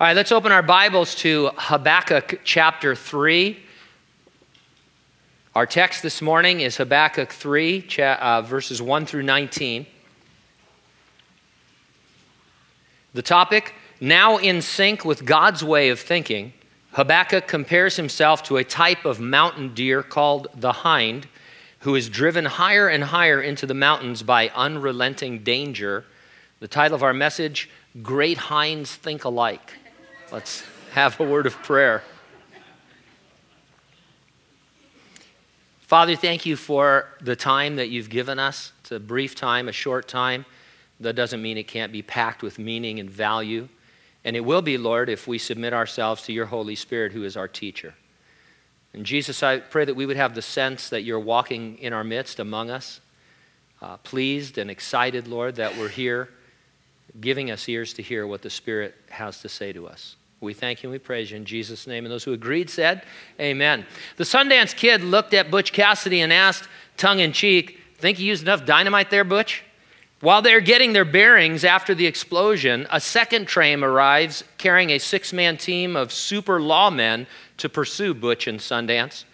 All 0.00 0.06
right, 0.06 0.16
let's 0.16 0.32
open 0.32 0.50
our 0.50 0.62
Bibles 0.62 1.14
to 1.16 1.50
Habakkuk 1.58 2.40
chapter 2.42 2.94
3. 2.94 3.58
Our 5.54 5.66
text 5.66 6.02
this 6.02 6.22
morning 6.22 6.62
is 6.62 6.78
Habakkuk 6.78 7.30
3, 7.30 7.86
uh, 7.98 8.40
verses 8.40 8.80
1 8.80 9.04
through 9.04 9.24
19. 9.24 9.84
The 13.12 13.20
topic, 13.20 13.74
now 14.00 14.38
in 14.38 14.62
sync 14.62 15.04
with 15.04 15.26
God's 15.26 15.62
way 15.62 15.90
of 15.90 16.00
thinking, 16.00 16.54
Habakkuk 16.92 17.46
compares 17.46 17.96
himself 17.96 18.42
to 18.44 18.56
a 18.56 18.64
type 18.64 19.04
of 19.04 19.20
mountain 19.20 19.74
deer 19.74 20.02
called 20.02 20.48
the 20.54 20.72
hind, 20.72 21.28
who 21.80 21.94
is 21.94 22.08
driven 22.08 22.46
higher 22.46 22.88
and 22.88 23.04
higher 23.04 23.42
into 23.42 23.66
the 23.66 23.74
mountains 23.74 24.22
by 24.22 24.48
unrelenting 24.54 25.40
danger. 25.40 26.06
The 26.60 26.68
title 26.68 26.94
of 26.94 27.02
our 27.02 27.12
message, 27.12 27.68
Great 28.00 28.38
Hinds 28.38 28.94
Think 28.94 29.24
Alike. 29.24 29.74
Let's 30.32 30.62
have 30.92 31.18
a 31.18 31.24
word 31.24 31.46
of 31.46 31.60
prayer. 31.64 32.04
Father, 35.80 36.14
thank 36.14 36.46
you 36.46 36.54
for 36.54 37.08
the 37.20 37.34
time 37.34 37.74
that 37.76 37.88
you've 37.88 38.08
given 38.08 38.38
us. 38.38 38.72
It's 38.80 38.92
a 38.92 39.00
brief 39.00 39.34
time, 39.34 39.68
a 39.68 39.72
short 39.72 40.06
time. 40.06 40.46
That 41.00 41.14
doesn't 41.16 41.42
mean 41.42 41.58
it 41.58 41.66
can't 41.66 41.90
be 41.90 42.02
packed 42.02 42.44
with 42.44 42.60
meaning 42.60 43.00
and 43.00 43.10
value. 43.10 43.68
And 44.24 44.36
it 44.36 44.42
will 44.42 44.62
be, 44.62 44.78
Lord, 44.78 45.08
if 45.08 45.26
we 45.26 45.36
submit 45.36 45.72
ourselves 45.72 46.22
to 46.22 46.32
your 46.32 46.46
Holy 46.46 46.76
Spirit, 46.76 47.10
who 47.10 47.24
is 47.24 47.36
our 47.36 47.48
teacher. 47.48 47.94
And 48.94 49.04
Jesus, 49.04 49.42
I 49.42 49.58
pray 49.58 49.84
that 49.84 49.96
we 49.96 50.06
would 50.06 50.16
have 50.16 50.36
the 50.36 50.42
sense 50.42 50.90
that 50.90 51.02
you're 51.02 51.18
walking 51.18 51.76
in 51.78 51.92
our 51.92 52.04
midst 52.04 52.38
among 52.38 52.70
us, 52.70 53.00
uh, 53.82 53.96
pleased 53.96 54.58
and 54.58 54.70
excited, 54.70 55.26
Lord, 55.26 55.56
that 55.56 55.76
we're 55.76 55.88
here, 55.88 56.28
giving 57.20 57.50
us 57.50 57.68
ears 57.68 57.94
to 57.94 58.02
hear 58.02 58.28
what 58.28 58.42
the 58.42 58.50
Spirit 58.50 58.94
has 59.08 59.40
to 59.40 59.48
say 59.48 59.72
to 59.72 59.88
us. 59.88 60.14
We 60.40 60.54
thank 60.54 60.82
you 60.82 60.88
and 60.88 60.92
we 60.92 60.98
praise 60.98 61.30
you 61.30 61.36
in 61.36 61.44
Jesus' 61.44 61.86
name. 61.86 62.04
And 62.04 62.12
those 62.12 62.24
who 62.24 62.32
agreed 62.32 62.70
said, 62.70 63.04
Amen. 63.38 63.84
The 64.16 64.24
Sundance 64.24 64.74
kid 64.74 65.02
looked 65.02 65.34
at 65.34 65.50
Butch 65.50 65.72
Cassidy 65.72 66.20
and 66.20 66.32
asked, 66.32 66.66
tongue 66.96 67.18
in 67.18 67.32
cheek, 67.32 67.80
Think 68.00 68.18
you 68.18 68.26
used 68.26 68.42
enough 68.42 68.64
dynamite 68.64 69.10
there, 69.10 69.24
Butch? 69.24 69.62
While 70.20 70.40
they're 70.40 70.62
getting 70.62 70.94
their 70.94 71.04
bearings 71.04 71.64
after 71.64 71.94
the 71.94 72.06
explosion, 72.06 72.86
a 72.90 72.98
second 72.98 73.46
train 73.46 73.84
arrives 73.84 74.42
carrying 74.56 74.90
a 74.90 74.98
six 74.98 75.34
man 75.34 75.58
team 75.58 75.96
of 75.96 76.12
super 76.12 76.60
lawmen 76.60 77.26
to 77.58 77.68
pursue 77.68 78.14
Butch 78.14 78.46
and 78.46 78.58
Sundance. 78.58 79.24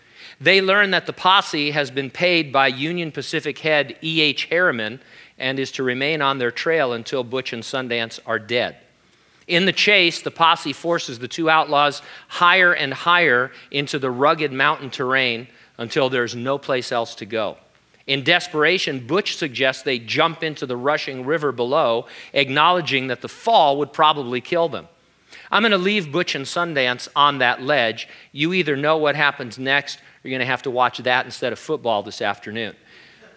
They 0.41 0.61
learn 0.61 0.91
that 0.91 1.07
the 1.07 1.13
posse 1.13 1.71
has 1.71 1.93
been 1.93 2.11
paid 2.11 2.53
by 2.53 2.67
Union 2.67 3.13
Pacific 3.13 3.61
head 3.61 3.97
E.H. 4.03 4.47
Harriman 4.47 5.01
and 5.39 5.61
is 5.61 5.71
to 5.73 5.85
remain 5.85 6.21
on 6.21 6.39
their 6.39 6.51
trail 6.51 6.93
until 6.93 7.23
Butch 7.23 7.53
and 7.53 7.63
Sundance 7.63 8.19
are 8.27 8.41
dead. 8.41 8.77
In 9.47 9.65
the 9.65 9.73
chase, 9.73 10.23
the 10.23 10.31
posse 10.31 10.73
forces 10.73 11.19
the 11.19 11.29
two 11.29 11.49
outlaws 11.49 12.03
higher 12.29 12.73
and 12.73 12.93
higher 12.93 13.53
into 13.71 13.99
the 13.99 14.11
rugged 14.11 14.53
mountain 14.53 14.91
terrain 14.91 15.47
until 15.79 16.11
there's 16.11 16.35
no 16.35 16.59
place 16.59 16.91
else 16.91 17.15
to 17.17 17.27
go. 17.27 17.57
In 18.07 18.23
desperation, 18.23 19.07
Butch 19.07 19.37
suggests 19.37 19.83
they 19.83 19.99
jump 19.99 20.43
into 20.43 20.67
the 20.67 20.77
rushing 20.77 21.25
river 21.25 21.53
below, 21.53 22.07
acknowledging 22.33 23.09
that 23.09 23.21
the 23.21 23.29
fall 23.29 23.79
would 23.79 23.93
probably 23.93 24.41
kill 24.41 24.69
them. 24.69 24.89
I'm 25.51 25.63
going 25.63 25.73
to 25.73 25.79
leave 25.79 26.13
Butch 26.13 26.35
and 26.35 26.45
Sundance 26.45 27.09
on 27.15 27.39
that 27.39 27.63
ledge. 27.63 28.09
You 28.33 28.53
either 28.53 28.77
know 28.77 28.97
what 28.97 29.17
happens 29.17 29.59
next, 29.59 29.99
or 29.99 30.01
you're 30.29 30.39
going 30.39 30.47
to 30.47 30.51
have 30.51 30.63
to 30.63 30.71
watch 30.71 30.99
that 30.99 31.25
instead 31.25 31.53
of 31.53 31.59
football 31.59 32.03
this 32.03 32.23
afternoon. 32.23 32.75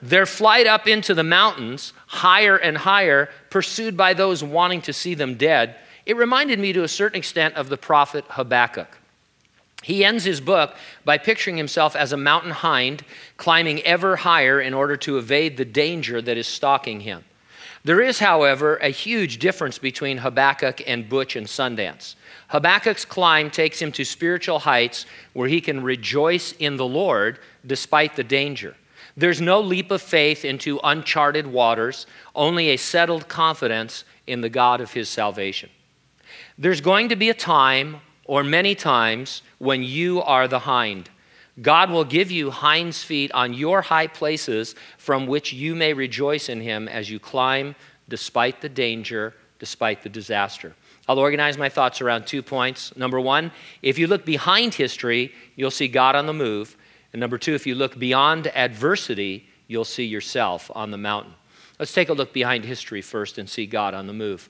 Their 0.01 0.25
flight 0.25 0.65
up 0.65 0.87
into 0.87 1.13
the 1.13 1.23
mountains, 1.23 1.93
higher 2.07 2.55
and 2.55 2.77
higher, 2.77 3.29
pursued 3.49 3.97
by 3.97 4.13
those 4.13 4.43
wanting 4.43 4.81
to 4.83 4.93
see 4.93 5.13
them 5.13 5.35
dead, 5.35 5.75
it 6.09 6.17
reminded 6.17 6.57
me 6.57 6.73
to 6.73 6.81
a 6.81 6.87
certain 6.87 7.19
extent 7.19 7.53
of 7.53 7.69
the 7.69 7.77
prophet 7.77 8.25
Habakkuk. 8.29 8.97
He 9.83 10.03
ends 10.03 10.23
his 10.23 10.41
book 10.41 10.75
by 11.05 11.19
picturing 11.19 11.55
himself 11.55 11.95
as 11.95 12.11
a 12.11 12.17
mountain 12.17 12.49
hind 12.49 13.03
climbing 13.37 13.83
ever 13.83 14.15
higher 14.15 14.59
in 14.59 14.73
order 14.73 14.97
to 14.97 15.19
evade 15.19 15.55
the 15.55 15.65
danger 15.65 16.19
that 16.19 16.35
is 16.35 16.47
stalking 16.47 17.01
him. 17.01 17.25
There 17.83 18.01
is, 18.01 18.17
however, 18.17 18.77
a 18.77 18.89
huge 18.89 19.37
difference 19.37 19.77
between 19.77 20.17
Habakkuk 20.17 20.81
and 20.87 21.07
Butch 21.07 21.35
and 21.35 21.45
Sundance. 21.45 22.15
Habakkuk's 22.47 23.05
climb 23.05 23.51
takes 23.51 23.79
him 23.79 23.91
to 23.91 24.03
spiritual 24.03 24.57
heights 24.57 25.05
where 25.33 25.47
he 25.47 25.61
can 25.61 25.83
rejoice 25.83 26.53
in 26.53 26.77
the 26.77 26.87
Lord 26.87 27.37
despite 27.67 28.15
the 28.15 28.23
danger. 28.23 28.75
There's 29.15 29.41
no 29.41 29.61
leap 29.61 29.91
of 29.91 30.01
faith 30.01 30.43
into 30.43 30.79
uncharted 30.83 31.45
waters, 31.45 32.07
only 32.33 32.69
a 32.69 32.77
settled 32.77 33.27
confidence 33.27 34.05
in 34.25 34.41
the 34.41 34.49
God 34.49 34.81
of 34.81 34.93
his 34.93 35.07
salvation. 35.07 35.69
There's 36.61 36.81
going 36.81 37.07
to 37.07 37.15
be 37.15 37.29
a 37.29 37.33
time, 37.33 38.01
or 38.25 38.43
many 38.43 38.75
times, 38.75 39.43
when 39.59 39.81
you 39.81 40.21
are 40.21 40.45
the 40.45 40.59
hind. 40.59 41.09
God 41.61 41.89
will 41.89 42.03
give 42.03 42.31
you 42.31 42.51
hind's 42.51 43.01
feet 43.01 43.31
on 43.31 43.53
your 43.53 43.81
high 43.81 44.07
places 44.07 44.75
from 44.97 45.25
which 45.25 45.53
you 45.53 45.73
may 45.73 45.93
rejoice 45.93 46.49
in 46.49 46.59
Him 46.59 46.89
as 46.89 47.09
you 47.09 47.17
climb 47.17 47.75
despite 48.09 48.59
the 48.59 48.67
danger, 48.67 49.33
despite 49.57 50.03
the 50.03 50.09
disaster. 50.09 50.75
I'll 51.07 51.17
organize 51.17 51.57
my 51.57 51.69
thoughts 51.69 52.01
around 52.01 52.27
two 52.27 52.43
points. 52.43 52.93
Number 52.97 53.21
one, 53.21 53.53
if 53.81 53.97
you 53.97 54.07
look 54.07 54.25
behind 54.25 54.73
history, 54.73 55.33
you'll 55.55 55.71
see 55.71 55.87
God 55.87 56.13
on 56.13 56.25
the 56.25 56.33
move. 56.33 56.75
And 57.13 57.21
number 57.21 57.37
two, 57.37 57.55
if 57.55 57.65
you 57.65 57.73
look 57.73 57.97
beyond 57.97 58.47
adversity, 58.47 59.47
you'll 59.67 59.85
see 59.85 60.03
yourself 60.03 60.69
on 60.75 60.91
the 60.91 60.97
mountain. 60.97 61.35
Let's 61.79 61.93
take 61.93 62.09
a 62.09 62.13
look 62.13 62.33
behind 62.33 62.65
history 62.65 63.01
first 63.01 63.37
and 63.37 63.49
see 63.49 63.65
God 63.65 63.93
on 63.93 64.07
the 64.07 64.13
move. 64.13 64.49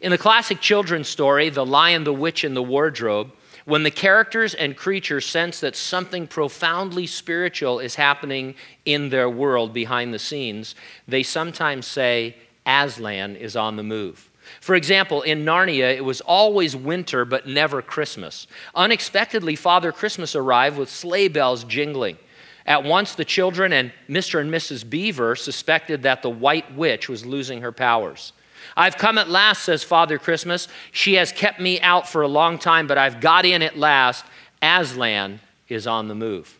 In 0.00 0.12
the 0.12 0.18
classic 0.18 0.60
children's 0.60 1.08
story, 1.08 1.50
The 1.50 1.66
Lion, 1.66 2.04
the 2.04 2.12
Witch, 2.12 2.44
and 2.44 2.56
the 2.56 2.62
Wardrobe, 2.62 3.32
when 3.64 3.82
the 3.82 3.90
characters 3.90 4.54
and 4.54 4.76
creatures 4.76 5.26
sense 5.26 5.60
that 5.60 5.76
something 5.76 6.26
profoundly 6.26 7.06
spiritual 7.06 7.80
is 7.80 7.96
happening 7.96 8.54
in 8.84 9.10
their 9.10 9.28
world 9.28 9.74
behind 9.74 10.14
the 10.14 10.18
scenes, 10.18 10.74
they 11.06 11.22
sometimes 11.22 11.86
say, 11.86 12.36
Aslan 12.64 13.36
is 13.36 13.56
on 13.56 13.76
the 13.76 13.82
move. 13.82 14.30
For 14.60 14.74
example, 14.74 15.22
in 15.22 15.44
Narnia, 15.44 15.94
it 15.94 16.04
was 16.04 16.20
always 16.22 16.74
winter 16.74 17.24
but 17.24 17.46
never 17.46 17.82
Christmas. 17.82 18.46
Unexpectedly, 18.74 19.56
Father 19.56 19.92
Christmas 19.92 20.34
arrived 20.34 20.78
with 20.78 20.88
sleigh 20.88 21.28
bells 21.28 21.64
jingling. 21.64 22.16
At 22.64 22.84
once, 22.84 23.14
the 23.14 23.24
children 23.24 23.72
and 23.72 23.92
Mr. 24.08 24.40
and 24.40 24.50
Mrs. 24.50 24.88
Beaver 24.88 25.36
suspected 25.36 26.04
that 26.04 26.22
the 26.22 26.30
White 26.30 26.74
Witch 26.74 27.08
was 27.08 27.26
losing 27.26 27.62
her 27.62 27.72
powers. 27.72 28.32
I've 28.76 28.96
come 28.96 29.18
at 29.18 29.28
last, 29.28 29.62
says 29.64 29.82
Father 29.82 30.18
Christmas. 30.18 30.68
She 30.92 31.14
has 31.14 31.32
kept 31.32 31.60
me 31.60 31.80
out 31.80 32.08
for 32.08 32.22
a 32.22 32.28
long 32.28 32.58
time, 32.58 32.86
but 32.86 32.98
I've 32.98 33.20
got 33.20 33.44
in 33.44 33.62
at 33.62 33.78
last. 33.78 34.24
Aslan 34.62 35.40
is 35.68 35.86
on 35.86 36.08
the 36.08 36.14
move. 36.14 36.56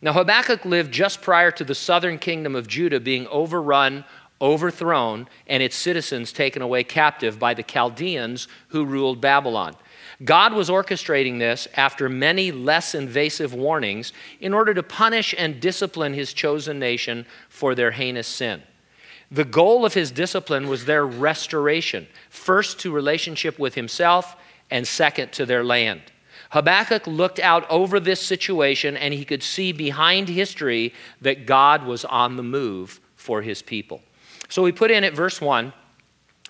Now, 0.00 0.12
Habakkuk 0.12 0.64
lived 0.64 0.92
just 0.92 1.22
prior 1.22 1.50
to 1.52 1.64
the 1.64 1.74
southern 1.74 2.18
kingdom 2.18 2.56
of 2.56 2.66
Judah 2.66 2.98
being 2.98 3.26
overrun, 3.28 4.04
overthrown, 4.40 5.28
and 5.46 5.62
its 5.62 5.76
citizens 5.76 6.32
taken 6.32 6.60
away 6.60 6.82
captive 6.82 7.38
by 7.38 7.54
the 7.54 7.62
Chaldeans 7.62 8.48
who 8.68 8.84
ruled 8.84 9.20
Babylon. 9.20 9.76
God 10.24 10.52
was 10.52 10.68
orchestrating 10.68 11.38
this 11.38 11.68
after 11.74 12.08
many 12.08 12.52
less 12.52 12.94
invasive 12.94 13.54
warnings 13.54 14.12
in 14.40 14.52
order 14.52 14.74
to 14.74 14.82
punish 14.82 15.34
and 15.38 15.60
discipline 15.60 16.14
his 16.14 16.32
chosen 16.32 16.78
nation 16.78 17.26
for 17.48 17.74
their 17.74 17.92
heinous 17.92 18.26
sin. 18.26 18.62
The 19.32 19.44
goal 19.46 19.86
of 19.86 19.94
his 19.94 20.10
discipline 20.10 20.68
was 20.68 20.84
their 20.84 21.06
restoration, 21.06 22.06
first 22.28 22.78
to 22.80 22.92
relationship 22.92 23.58
with 23.58 23.74
himself, 23.74 24.36
and 24.70 24.86
second 24.86 25.32
to 25.32 25.46
their 25.46 25.64
land. 25.64 26.02
Habakkuk 26.50 27.06
looked 27.06 27.40
out 27.40 27.68
over 27.70 27.98
this 27.98 28.20
situation 28.20 28.94
and 28.94 29.14
he 29.14 29.24
could 29.24 29.42
see 29.42 29.72
behind 29.72 30.28
history 30.28 30.92
that 31.22 31.46
God 31.46 31.86
was 31.86 32.04
on 32.04 32.36
the 32.36 32.42
move 32.42 33.00
for 33.16 33.40
his 33.40 33.62
people. 33.62 34.02
So 34.50 34.62
we 34.62 34.70
put 34.70 34.90
in 34.90 35.02
at 35.02 35.14
verse 35.14 35.40
1 35.40 35.72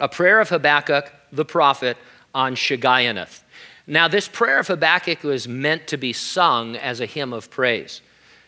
a 0.01 0.09
prayer 0.09 0.41
of 0.41 0.49
Habakkuk, 0.49 1.13
the 1.31 1.45
prophet, 1.45 1.97
on 2.35 2.57
Shigionoth. 2.57 3.45
Now, 3.87 4.09
this 4.09 4.27
prayer 4.27 4.59
of 4.59 4.67
Habakkuk 4.67 5.23
was 5.23 5.47
meant 5.47 5.87
to 5.89 5.97
be 5.97 6.13
sung 6.13 6.75
as 6.75 6.99
a 6.99 7.07
hymn 7.07 7.33
of 7.33 7.51
praise. 7.51 8.01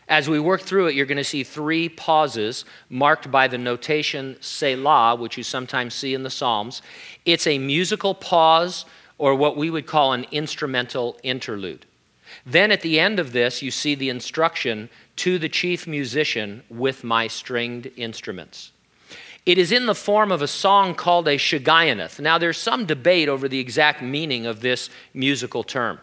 As 0.09 0.29
we 0.29 0.39
work 0.39 0.61
through 0.61 0.89
it, 0.89 0.95
you're 0.95 1.07
going 1.07 1.17
to 1.17 1.25
see 1.25 1.45
three 1.45 1.89
pauses 1.89 2.65
marked 2.91 3.31
by 3.31 3.49
the 3.49 3.59
notation 3.59 4.37
Selah, 4.41 5.17
which 5.17 5.37
you 5.37 5.43
sometimes 5.43 5.95
see 5.95 6.15
in 6.15 6.23
the 6.23 6.31
Psalms. 6.31 6.83
It's 7.25 7.47
a 7.47 7.59
musical 7.59 8.15
pause 8.15 8.85
or 9.17 9.35
what 9.35 9.57
we 9.57 9.71
would 9.71 9.87
call 9.87 10.13
an 10.13 10.27
instrumental 10.31 11.19
interlude. 11.23 11.87
Then 12.45 12.71
at 12.71 12.83
the 12.83 12.99
end 12.99 13.19
of 13.19 13.33
this, 13.33 13.63
you 13.63 13.71
see 13.71 13.95
the 13.95 14.11
instruction 14.11 14.91
to 15.17 15.39
the 15.39 15.49
chief 15.49 15.87
musician 15.87 16.63
with 16.69 17.05
my 17.05 17.27
stringed 17.27 17.91
instruments. 17.97 18.73
It 19.47 19.59
is 19.59 19.73
in 19.73 19.87
the 19.87 19.95
form 19.95 20.33
of 20.33 20.43
a 20.43 20.49
song 20.49 20.95
called 20.95 21.29
a 21.29 21.37
Shigionoth. 21.37 22.19
Now, 22.19 22.39
there's 22.39 22.57
some 22.57 22.87
debate 22.87 23.29
over 23.29 23.47
the 23.47 23.61
exact 23.61 24.03
meaning 24.03 24.47
of 24.47 24.61
this 24.61 24.89
musical 25.13 25.63
term. 25.63 26.01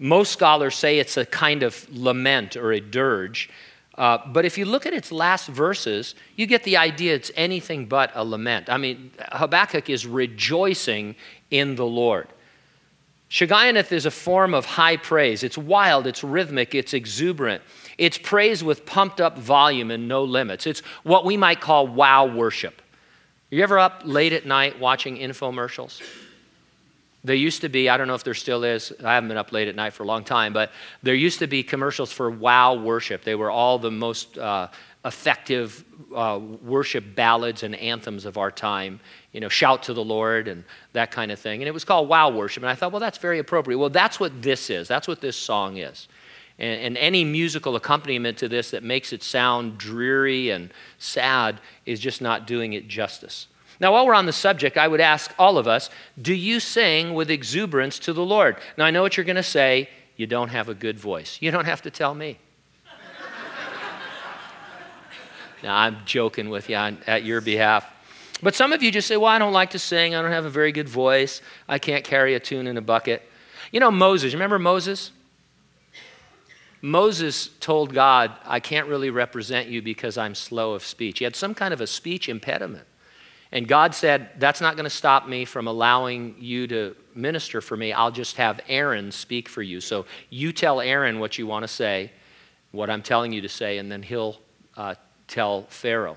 Most 0.00 0.32
scholars 0.32 0.76
say 0.76 0.98
it's 0.98 1.18
a 1.18 1.26
kind 1.26 1.62
of 1.62 1.86
lament 1.90 2.56
or 2.56 2.72
a 2.72 2.80
dirge. 2.80 3.50
Uh, 3.96 4.16
but 4.28 4.46
if 4.46 4.56
you 4.56 4.64
look 4.64 4.86
at 4.86 4.94
its 4.94 5.12
last 5.12 5.46
verses, 5.46 6.14
you 6.36 6.46
get 6.46 6.64
the 6.64 6.78
idea 6.78 7.14
it's 7.14 7.30
anything 7.36 7.84
but 7.84 8.10
a 8.14 8.24
lament. 8.24 8.70
I 8.70 8.78
mean, 8.78 9.10
Habakkuk 9.32 9.90
is 9.90 10.06
rejoicing 10.06 11.16
in 11.50 11.76
the 11.76 11.84
Lord. 11.84 12.28
Shigionoth 13.30 13.92
is 13.92 14.06
a 14.06 14.10
form 14.10 14.54
of 14.54 14.64
high 14.64 14.96
praise. 14.96 15.42
It's 15.42 15.58
wild, 15.58 16.06
it's 16.06 16.24
rhythmic, 16.24 16.74
it's 16.74 16.94
exuberant. 16.94 17.62
It's 17.98 18.16
praise 18.16 18.64
with 18.64 18.86
pumped 18.86 19.20
up 19.20 19.38
volume 19.38 19.90
and 19.90 20.08
no 20.08 20.24
limits. 20.24 20.66
It's 20.66 20.80
what 21.02 21.26
we 21.26 21.36
might 21.36 21.60
call 21.60 21.86
wow 21.86 22.24
worship. 22.24 22.80
Are 23.52 23.54
you 23.54 23.62
ever 23.62 23.78
up 23.78 24.00
late 24.04 24.32
at 24.32 24.46
night 24.46 24.80
watching 24.80 25.18
infomercials? 25.18 26.00
There 27.22 27.36
used 27.36 27.60
to 27.60 27.68
be, 27.68 27.88
I 27.88 27.96
don't 27.96 28.08
know 28.08 28.14
if 28.14 28.24
there 28.24 28.34
still 28.34 28.64
is, 28.64 28.92
I 29.04 29.14
haven't 29.14 29.28
been 29.28 29.36
up 29.36 29.52
late 29.52 29.68
at 29.68 29.76
night 29.76 29.92
for 29.92 30.04
a 30.04 30.06
long 30.06 30.24
time, 30.24 30.52
but 30.52 30.72
there 31.02 31.14
used 31.14 31.38
to 31.40 31.46
be 31.46 31.62
commercials 31.62 32.10
for 32.10 32.30
wow 32.30 32.74
worship. 32.74 33.24
They 33.24 33.34
were 33.34 33.50
all 33.50 33.78
the 33.78 33.90
most 33.90 34.38
uh, 34.38 34.68
effective 35.04 35.84
uh, 36.14 36.40
worship 36.62 37.14
ballads 37.14 37.62
and 37.62 37.74
anthems 37.74 38.24
of 38.24 38.38
our 38.38 38.50
time. 38.50 39.00
You 39.32 39.40
know, 39.40 39.48
shout 39.48 39.82
to 39.84 39.94
the 39.94 40.04
Lord 40.04 40.48
and 40.48 40.64
that 40.94 41.10
kind 41.10 41.30
of 41.30 41.38
thing. 41.38 41.60
And 41.60 41.68
it 41.68 41.72
was 41.72 41.84
called 41.84 42.08
wow 42.08 42.30
worship. 42.30 42.62
And 42.62 42.70
I 42.70 42.74
thought, 42.74 42.90
well, 42.92 43.00
that's 43.00 43.18
very 43.18 43.38
appropriate. 43.38 43.78
Well, 43.78 43.90
that's 43.90 44.18
what 44.18 44.40
this 44.40 44.70
is. 44.70 44.88
That's 44.88 45.06
what 45.06 45.20
this 45.20 45.36
song 45.36 45.76
is. 45.76 46.08
And, 46.58 46.80
and 46.80 46.96
any 46.98 47.24
musical 47.24 47.76
accompaniment 47.76 48.38
to 48.38 48.48
this 48.48 48.70
that 48.70 48.82
makes 48.82 49.12
it 49.12 49.22
sound 49.22 49.78
dreary 49.78 50.50
and 50.50 50.72
sad 50.98 51.60
is 51.84 52.00
just 52.00 52.20
not 52.20 52.46
doing 52.46 52.72
it 52.74 52.88
justice. 52.88 53.46
Now, 53.80 53.92
while 53.92 54.06
we're 54.06 54.14
on 54.14 54.26
the 54.26 54.32
subject, 54.32 54.76
I 54.76 54.86
would 54.86 55.00
ask 55.00 55.32
all 55.38 55.56
of 55.56 55.66
us 55.66 55.88
do 56.20 56.34
you 56.34 56.60
sing 56.60 57.14
with 57.14 57.30
exuberance 57.30 57.98
to 58.00 58.12
the 58.12 58.24
Lord? 58.24 58.56
Now, 58.76 58.84
I 58.84 58.90
know 58.90 59.02
what 59.02 59.16
you're 59.16 59.24
going 59.24 59.36
to 59.36 59.42
say. 59.42 59.88
You 60.16 60.26
don't 60.26 60.50
have 60.50 60.68
a 60.68 60.74
good 60.74 60.98
voice. 60.98 61.38
You 61.40 61.50
don't 61.50 61.64
have 61.64 61.80
to 61.82 61.90
tell 61.90 62.14
me. 62.14 62.38
now, 65.62 65.74
I'm 65.74 65.96
joking 66.04 66.50
with 66.50 66.68
you 66.68 66.76
on, 66.76 66.98
at 67.06 67.24
your 67.24 67.40
behalf. 67.40 67.90
But 68.42 68.54
some 68.54 68.74
of 68.74 68.82
you 68.82 68.90
just 68.90 69.08
say, 69.08 69.16
well, 69.16 69.30
I 69.30 69.38
don't 69.38 69.54
like 69.54 69.70
to 69.70 69.78
sing. 69.78 70.14
I 70.14 70.20
don't 70.20 70.30
have 70.30 70.44
a 70.44 70.50
very 70.50 70.72
good 70.72 70.88
voice. 70.88 71.40
I 71.66 71.78
can't 71.78 72.04
carry 72.04 72.34
a 72.34 72.40
tune 72.40 72.66
in 72.66 72.76
a 72.76 72.82
bucket. 72.82 73.22
You 73.72 73.80
know, 73.80 73.90
Moses, 73.90 74.34
remember 74.34 74.58
Moses? 74.58 75.10
Moses 76.82 77.48
told 77.60 77.94
God, 77.94 78.32
I 78.44 78.60
can't 78.60 78.88
really 78.88 79.10
represent 79.10 79.68
you 79.68 79.80
because 79.80 80.18
I'm 80.18 80.34
slow 80.34 80.72
of 80.72 80.84
speech. 80.84 81.18
He 81.18 81.24
had 81.24 81.36
some 81.36 81.54
kind 81.54 81.72
of 81.72 81.80
a 81.80 81.86
speech 81.86 82.28
impediment. 82.28 82.86
And 83.52 83.66
God 83.66 83.94
said, 83.94 84.30
That's 84.38 84.60
not 84.60 84.76
going 84.76 84.84
to 84.84 84.90
stop 84.90 85.28
me 85.28 85.44
from 85.44 85.66
allowing 85.66 86.36
you 86.38 86.66
to 86.68 86.96
minister 87.14 87.60
for 87.60 87.76
me. 87.76 87.92
I'll 87.92 88.12
just 88.12 88.36
have 88.36 88.60
Aaron 88.68 89.10
speak 89.10 89.48
for 89.48 89.62
you. 89.62 89.80
So 89.80 90.06
you 90.28 90.52
tell 90.52 90.80
Aaron 90.80 91.18
what 91.18 91.38
you 91.38 91.46
want 91.46 91.64
to 91.64 91.68
say, 91.68 92.12
what 92.70 92.90
I'm 92.90 93.02
telling 93.02 93.32
you 93.32 93.40
to 93.40 93.48
say, 93.48 93.78
and 93.78 93.90
then 93.90 94.02
he'll 94.02 94.38
uh, 94.76 94.94
tell 95.26 95.62
Pharaoh. 95.64 96.16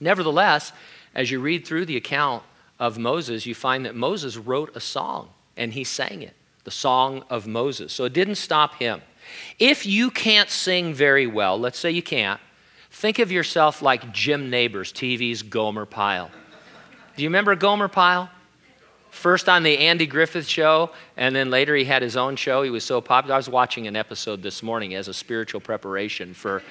Nevertheless, 0.00 0.72
as 1.14 1.30
you 1.30 1.40
read 1.40 1.66
through 1.66 1.86
the 1.86 1.96
account 1.96 2.42
of 2.78 2.96
Moses, 2.96 3.44
you 3.44 3.54
find 3.54 3.84
that 3.84 3.94
Moses 3.94 4.36
wrote 4.36 4.74
a 4.74 4.80
song 4.80 5.28
and 5.56 5.72
he 5.72 5.84
sang 5.84 6.22
it, 6.22 6.34
the 6.64 6.70
song 6.70 7.24
of 7.28 7.46
Moses. 7.46 7.92
So 7.92 8.04
it 8.04 8.12
didn't 8.12 8.36
stop 8.36 8.76
him. 8.76 9.02
If 9.58 9.84
you 9.84 10.10
can't 10.10 10.48
sing 10.48 10.94
very 10.94 11.26
well, 11.26 11.58
let's 11.58 11.78
say 11.78 11.90
you 11.90 12.02
can't, 12.02 12.40
Think 13.00 13.18
of 13.18 13.32
yourself 13.32 13.80
like 13.80 14.12
Jim 14.12 14.50
Nabors, 14.50 14.92
TV's 14.92 15.42
Gomer 15.42 15.86
Pyle. 15.86 16.30
Do 17.16 17.22
you 17.22 17.30
remember 17.30 17.54
Gomer 17.54 17.88
Pyle? 17.88 18.28
First 19.08 19.48
on 19.48 19.62
the 19.62 19.78
Andy 19.78 20.04
Griffith 20.04 20.46
show, 20.46 20.90
and 21.16 21.34
then 21.34 21.48
later 21.48 21.74
he 21.74 21.86
had 21.86 22.02
his 22.02 22.14
own 22.14 22.36
show. 22.36 22.62
He 22.62 22.68
was 22.68 22.84
so 22.84 23.00
popular. 23.00 23.36
I 23.36 23.38
was 23.38 23.48
watching 23.48 23.86
an 23.86 23.96
episode 23.96 24.42
this 24.42 24.62
morning 24.62 24.94
as 24.94 25.08
a 25.08 25.14
spiritual 25.14 25.62
preparation 25.62 26.34
for 26.34 26.62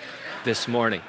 this 0.46 0.68
morning. 0.68 1.02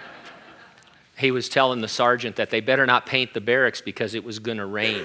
He 1.18 1.32
was 1.32 1.50
telling 1.50 1.82
the 1.82 1.88
sergeant 1.88 2.36
that 2.36 2.48
they 2.48 2.60
better 2.60 2.86
not 2.86 3.04
paint 3.04 3.34
the 3.34 3.42
barracks 3.42 3.82
because 3.82 4.14
it 4.14 4.24
was 4.24 4.38
going 4.38 4.56
to 4.56 4.64
rain. 4.64 5.04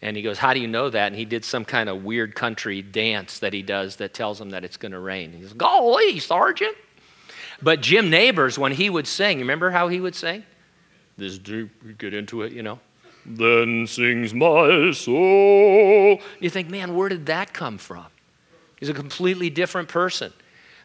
And 0.00 0.16
he 0.16 0.22
goes, 0.22 0.38
How 0.38 0.54
do 0.54 0.60
you 0.60 0.68
know 0.68 0.90
that? 0.90 1.08
And 1.08 1.16
he 1.16 1.24
did 1.24 1.44
some 1.44 1.64
kind 1.64 1.88
of 1.88 2.04
weird 2.04 2.36
country 2.36 2.82
dance 2.82 3.40
that 3.40 3.52
he 3.52 3.62
does 3.62 3.96
that 3.96 4.14
tells 4.14 4.40
him 4.40 4.50
that 4.50 4.62
it's 4.62 4.76
going 4.76 4.92
to 4.92 5.00
rain. 5.00 5.32
He 5.32 5.40
goes, 5.40 5.54
Golly, 5.54 6.20
Sergeant. 6.20 6.76
But 7.62 7.80
Jim 7.80 8.10
Nabors, 8.10 8.58
when 8.58 8.72
he 8.72 8.90
would 8.90 9.06
sing, 9.06 9.38
remember 9.38 9.70
how 9.70 9.88
he 9.88 10.00
would 10.00 10.14
sing? 10.14 10.44
This 11.16 11.38
deep, 11.38 11.98
get 11.98 12.14
into 12.14 12.42
it, 12.42 12.52
you 12.52 12.62
know. 12.62 12.80
Then 13.26 13.86
sings 13.86 14.34
my 14.34 14.90
soul. 14.92 16.20
You 16.40 16.50
think, 16.50 16.68
man, 16.68 16.94
where 16.94 17.08
did 17.08 17.26
that 17.26 17.54
come 17.54 17.78
from? 17.78 18.06
He's 18.78 18.88
a 18.88 18.94
completely 18.94 19.48
different 19.48 19.88
person. 19.88 20.32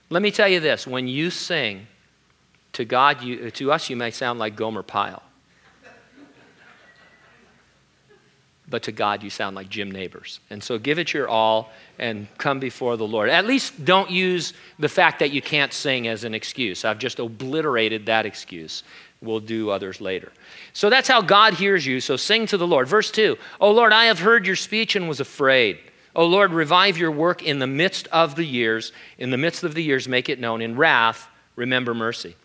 Let 0.09 0.21
me 0.21 0.31
tell 0.31 0.47
you 0.47 0.59
this 0.59 0.87
when 0.87 1.07
you 1.07 1.29
sing, 1.31 1.87
to 2.73 2.85
God, 2.85 3.21
you, 3.21 3.51
to 3.51 3.71
us, 3.71 3.89
you 3.89 3.95
may 3.95 4.11
sound 4.11 4.39
like 4.39 4.55
Gomer 4.55 4.83
Pyle. 4.83 5.23
But 8.69 8.83
to 8.83 8.91
God 8.91 9.23
you 9.23 9.29
sound 9.29 9.55
like 9.55 9.69
Jim 9.69 9.89
Nabors. 9.89 10.39
And 10.49 10.63
so 10.63 10.77
give 10.77 10.99
it 10.99 11.13
your 11.13 11.27
all 11.27 11.71
and 11.97 12.27
come 12.37 12.59
before 12.59 12.97
the 12.97 13.07
Lord. 13.07 13.29
At 13.29 13.45
least 13.45 13.83
don't 13.83 14.11
use 14.11 14.53
the 14.77 14.89
fact 14.89 15.19
that 15.19 15.31
you 15.31 15.41
can't 15.41 15.73
sing 15.73 16.07
as 16.07 16.23
an 16.23 16.33
excuse. 16.33 16.85
I've 16.85 16.99
just 16.99 17.19
obliterated 17.19 18.05
that 18.05 18.25
excuse. 18.25 18.83
We'll 19.21 19.39
do 19.39 19.69
others 19.69 19.99
later. 19.99 20.31
So 20.73 20.89
that's 20.89 21.07
how 21.07 21.21
God 21.21 21.55
hears 21.55 21.85
you. 21.85 21.99
So 21.99 22.15
sing 22.15 22.45
to 22.47 22.57
the 22.57 22.67
Lord. 22.67 22.87
Verse 22.87 23.11
2 23.11 23.37
Oh 23.59 23.71
Lord, 23.71 23.91
I 23.91 24.05
have 24.05 24.19
heard 24.19 24.45
your 24.45 24.55
speech 24.55 24.95
and 24.95 25.09
was 25.09 25.19
afraid. 25.19 25.79
O 26.15 26.25
Lord, 26.25 26.51
revive 26.51 26.97
your 26.97 27.11
work 27.11 27.43
in 27.43 27.59
the 27.59 27.67
midst 27.67 28.07
of 28.07 28.35
the 28.35 28.43
years. 28.43 28.91
In 29.17 29.29
the 29.29 29.37
midst 29.37 29.63
of 29.63 29.73
the 29.73 29.83
years, 29.83 30.07
make 30.07 30.29
it 30.29 30.39
known. 30.39 30.61
In 30.61 30.75
wrath, 30.75 31.27
remember 31.55 31.93
mercy. 31.93 32.35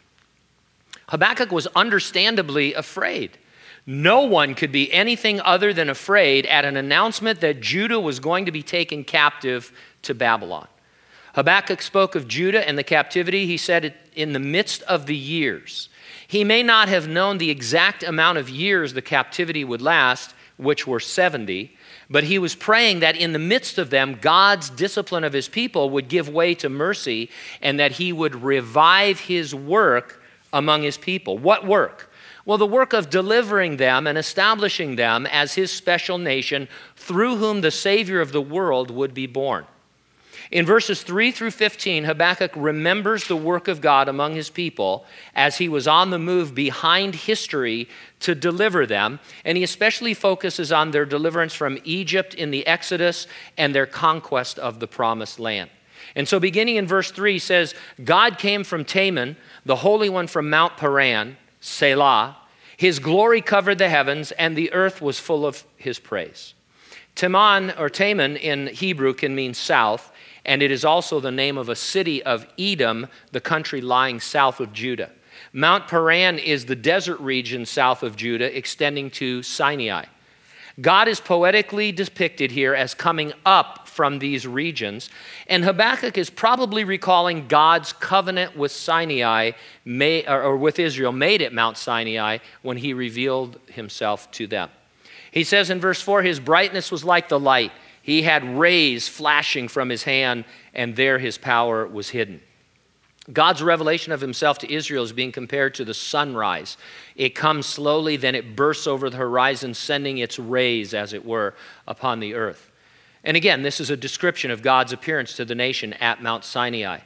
Habakkuk 1.08 1.50
was 1.50 1.66
understandably 1.68 2.74
afraid. 2.74 3.38
No 3.86 4.22
one 4.22 4.54
could 4.54 4.72
be 4.72 4.92
anything 4.92 5.40
other 5.40 5.72
than 5.72 5.90
afraid 5.90 6.46
at 6.46 6.64
an 6.64 6.76
announcement 6.76 7.40
that 7.40 7.60
Judah 7.60 8.00
was 8.00 8.18
going 8.18 8.46
to 8.46 8.52
be 8.52 8.62
taken 8.62 9.04
captive 9.04 9.72
to 10.02 10.14
Babylon. 10.14 10.68
Habakkuk 11.34 11.82
spoke 11.82 12.14
of 12.14 12.28
Judah 12.28 12.66
and 12.66 12.78
the 12.78 12.84
captivity, 12.84 13.46
he 13.46 13.56
said, 13.56 13.94
in 14.14 14.32
the 14.32 14.38
midst 14.38 14.82
of 14.82 15.06
the 15.06 15.16
years. 15.16 15.88
He 16.26 16.44
may 16.44 16.62
not 16.62 16.88
have 16.88 17.08
known 17.08 17.38
the 17.38 17.50
exact 17.50 18.02
amount 18.02 18.38
of 18.38 18.48
years 18.48 18.92
the 18.94 19.02
captivity 19.02 19.64
would 19.64 19.82
last, 19.82 20.34
which 20.56 20.86
were 20.86 21.00
70, 21.00 21.76
but 22.08 22.24
he 22.24 22.38
was 22.38 22.54
praying 22.54 23.00
that 23.00 23.16
in 23.16 23.32
the 23.32 23.38
midst 23.38 23.78
of 23.78 23.90
them, 23.90 24.18
God's 24.20 24.70
discipline 24.70 25.24
of 25.24 25.32
his 25.32 25.48
people 25.48 25.90
would 25.90 26.08
give 26.08 26.28
way 26.28 26.54
to 26.54 26.68
mercy 26.68 27.30
and 27.60 27.78
that 27.80 27.92
he 27.92 28.12
would 28.12 28.42
revive 28.42 29.20
his 29.20 29.54
work 29.54 30.22
among 30.52 30.82
his 30.82 30.96
people. 30.96 31.36
What 31.36 31.66
work? 31.66 32.12
Well, 32.46 32.58
the 32.58 32.66
work 32.66 32.92
of 32.92 33.08
delivering 33.08 33.78
them 33.78 34.06
and 34.06 34.18
establishing 34.18 34.96
them 34.96 35.26
as 35.26 35.54
his 35.54 35.72
special 35.72 36.18
nation 36.18 36.68
through 36.94 37.36
whom 37.36 37.62
the 37.62 37.70
Savior 37.70 38.20
of 38.20 38.32
the 38.32 38.42
world 38.42 38.90
would 38.90 39.14
be 39.14 39.26
born. 39.26 39.64
In 40.50 40.66
verses 40.66 41.02
3 41.02 41.32
through 41.32 41.52
15, 41.52 42.04
Habakkuk 42.04 42.52
remembers 42.54 43.26
the 43.26 43.36
work 43.36 43.66
of 43.66 43.80
God 43.80 44.08
among 44.08 44.34
his 44.34 44.50
people 44.50 45.06
as 45.34 45.56
he 45.56 45.68
was 45.68 45.88
on 45.88 46.10
the 46.10 46.18
move 46.18 46.54
behind 46.54 47.14
history 47.14 47.88
to 48.20 48.34
deliver 48.34 48.86
them, 48.86 49.20
and 49.44 49.56
he 49.56 49.64
especially 49.64 50.12
focuses 50.12 50.70
on 50.70 50.90
their 50.90 51.06
deliverance 51.06 51.54
from 51.54 51.78
Egypt 51.84 52.34
in 52.34 52.50
the 52.50 52.66
Exodus 52.66 53.26
and 53.56 53.74
their 53.74 53.86
conquest 53.86 54.58
of 54.58 54.80
the 54.80 54.86
promised 54.86 55.40
land. 55.40 55.70
And 56.14 56.28
so, 56.28 56.38
beginning 56.38 56.76
in 56.76 56.86
verse 56.86 57.10
3, 57.10 57.32
he 57.32 57.38
says, 57.38 57.74
God 58.04 58.38
came 58.38 58.62
from 58.64 58.84
Teman, 58.84 59.36
the 59.64 59.76
Holy 59.76 60.10
One 60.10 60.26
from 60.26 60.50
Mount 60.50 60.76
Paran. 60.76 61.38
Selah. 61.64 62.36
His 62.76 62.98
glory 62.98 63.40
covered 63.40 63.78
the 63.78 63.88
heavens, 63.88 64.32
and 64.32 64.54
the 64.54 64.70
earth 64.74 65.00
was 65.00 65.18
full 65.18 65.46
of 65.46 65.64
his 65.78 65.98
praise. 65.98 66.52
Teman 67.16 67.74
or 67.78 67.88
Taman 67.88 68.36
in 68.36 68.66
Hebrew 68.66 69.14
can 69.14 69.34
mean 69.34 69.54
south, 69.54 70.12
and 70.44 70.62
it 70.62 70.70
is 70.70 70.84
also 70.84 71.20
the 71.20 71.30
name 71.30 71.56
of 71.56 71.70
a 71.70 71.76
city 71.76 72.22
of 72.22 72.46
Edom, 72.58 73.06
the 73.32 73.40
country 73.40 73.80
lying 73.80 74.20
south 74.20 74.60
of 74.60 74.74
Judah. 74.74 75.10
Mount 75.54 75.88
Paran 75.88 76.38
is 76.38 76.66
the 76.66 76.76
desert 76.76 77.18
region 77.18 77.64
south 77.64 78.02
of 78.02 78.14
Judah, 78.14 78.54
extending 78.54 79.08
to 79.12 79.42
Sinai. 79.42 80.04
God 80.82 81.08
is 81.08 81.18
poetically 81.18 81.92
depicted 81.92 82.50
here 82.50 82.74
as 82.74 82.92
coming 82.92 83.32
up 83.46 83.83
from 83.94 84.18
these 84.18 84.46
regions, 84.46 85.08
and 85.46 85.64
Habakkuk 85.64 86.18
is 86.18 86.28
probably 86.28 86.82
recalling 86.82 87.46
God's 87.46 87.92
covenant 87.92 88.56
with 88.56 88.72
Sinai, 88.72 89.52
or 90.26 90.56
with 90.56 90.78
Israel, 90.78 91.12
made 91.12 91.42
at 91.42 91.52
Mount 91.52 91.78
Sinai 91.78 92.38
when 92.62 92.76
he 92.76 92.92
revealed 92.92 93.58
himself 93.68 94.30
to 94.32 94.46
them. 94.46 94.68
He 95.30 95.44
says 95.44 95.70
in 95.70 95.80
verse 95.80 96.00
4 96.00 96.22
His 96.22 96.40
brightness 96.40 96.90
was 96.90 97.04
like 97.04 97.28
the 97.28 97.38
light, 97.38 97.72
he 98.02 98.22
had 98.22 98.58
rays 98.58 99.08
flashing 99.08 99.68
from 99.68 99.88
his 99.88 100.02
hand, 100.02 100.44
and 100.74 100.94
there 100.94 101.18
his 101.18 101.38
power 101.38 101.86
was 101.86 102.10
hidden. 102.10 102.40
God's 103.32 103.62
revelation 103.62 104.12
of 104.12 104.20
himself 104.20 104.58
to 104.58 104.70
Israel 104.70 105.02
is 105.02 105.12
being 105.12 105.32
compared 105.32 105.74
to 105.76 105.84
the 105.84 105.94
sunrise. 105.94 106.76
It 107.16 107.30
comes 107.30 107.64
slowly, 107.64 108.18
then 108.18 108.34
it 108.34 108.54
bursts 108.54 108.86
over 108.86 109.08
the 109.08 109.16
horizon, 109.16 109.72
sending 109.72 110.18
its 110.18 110.38
rays, 110.38 110.92
as 110.92 111.14
it 111.14 111.24
were, 111.24 111.54
upon 111.86 112.20
the 112.20 112.34
earth. 112.34 112.70
And 113.24 113.36
again, 113.36 113.62
this 113.62 113.80
is 113.80 113.90
a 113.90 113.96
description 113.96 114.50
of 114.50 114.62
God's 114.62 114.92
appearance 114.92 115.34
to 115.36 115.44
the 115.44 115.54
nation 115.54 115.94
at 115.94 116.22
Mount 116.22 116.44
Sinai. 116.44 117.00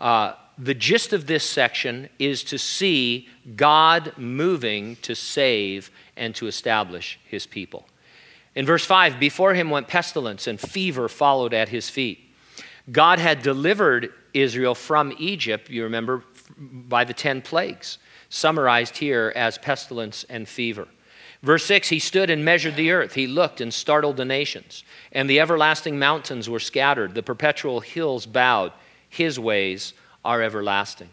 Uh, 0.00 0.34
the 0.58 0.74
gist 0.74 1.14
of 1.14 1.26
this 1.26 1.48
section 1.48 2.10
is 2.18 2.44
to 2.44 2.58
see 2.58 3.26
God 3.56 4.12
moving 4.18 4.96
to 4.96 5.14
save 5.14 5.90
and 6.16 6.34
to 6.34 6.46
establish 6.46 7.18
his 7.24 7.46
people. 7.46 7.88
In 8.54 8.66
verse 8.66 8.84
5, 8.84 9.18
before 9.18 9.54
him 9.54 9.70
went 9.70 9.88
pestilence, 9.88 10.46
and 10.46 10.60
fever 10.60 11.08
followed 11.08 11.54
at 11.54 11.70
his 11.70 11.88
feet. 11.88 12.18
God 12.90 13.18
had 13.18 13.42
delivered 13.42 14.12
Israel 14.34 14.74
from 14.74 15.14
Egypt, 15.18 15.70
you 15.70 15.84
remember, 15.84 16.24
by 16.58 17.04
the 17.04 17.14
10 17.14 17.42
plagues, 17.42 17.98
summarized 18.28 18.98
here 18.98 19.32
as 19.36 19.56
pestilence 19.56 20.24
and 20.24 20.48
fever. 20.48 20.88
Verse 21.42 21.64
6 21.64 21.88
He 21.88 21.98
stood 21.98 22.30
and 22.30 22.44
measured 22.44 22.76
the 22.76 22.90
earth. 22.90 23.14
He 23.14 23.26
looked 23.26 23.60
and 23.60 23.72
startled 23.72 24.16
the 24.16 24.24
nations. 24.24 24.84
And 25.12 25.28
the 25.28 25.40
everlasting 25.40 25.98
mountains 25.98 26.48
were 26.48 26.60
scattered. 26.60 27.14
The 27.14 27.22
perpetual 27.22 27.80
hills 27.80 28.26
bowed. 28.26 28.72
His 29.08 29.38
ways 29.38 29.94
are 30.24 30.42
everlasting. 30.42 31.08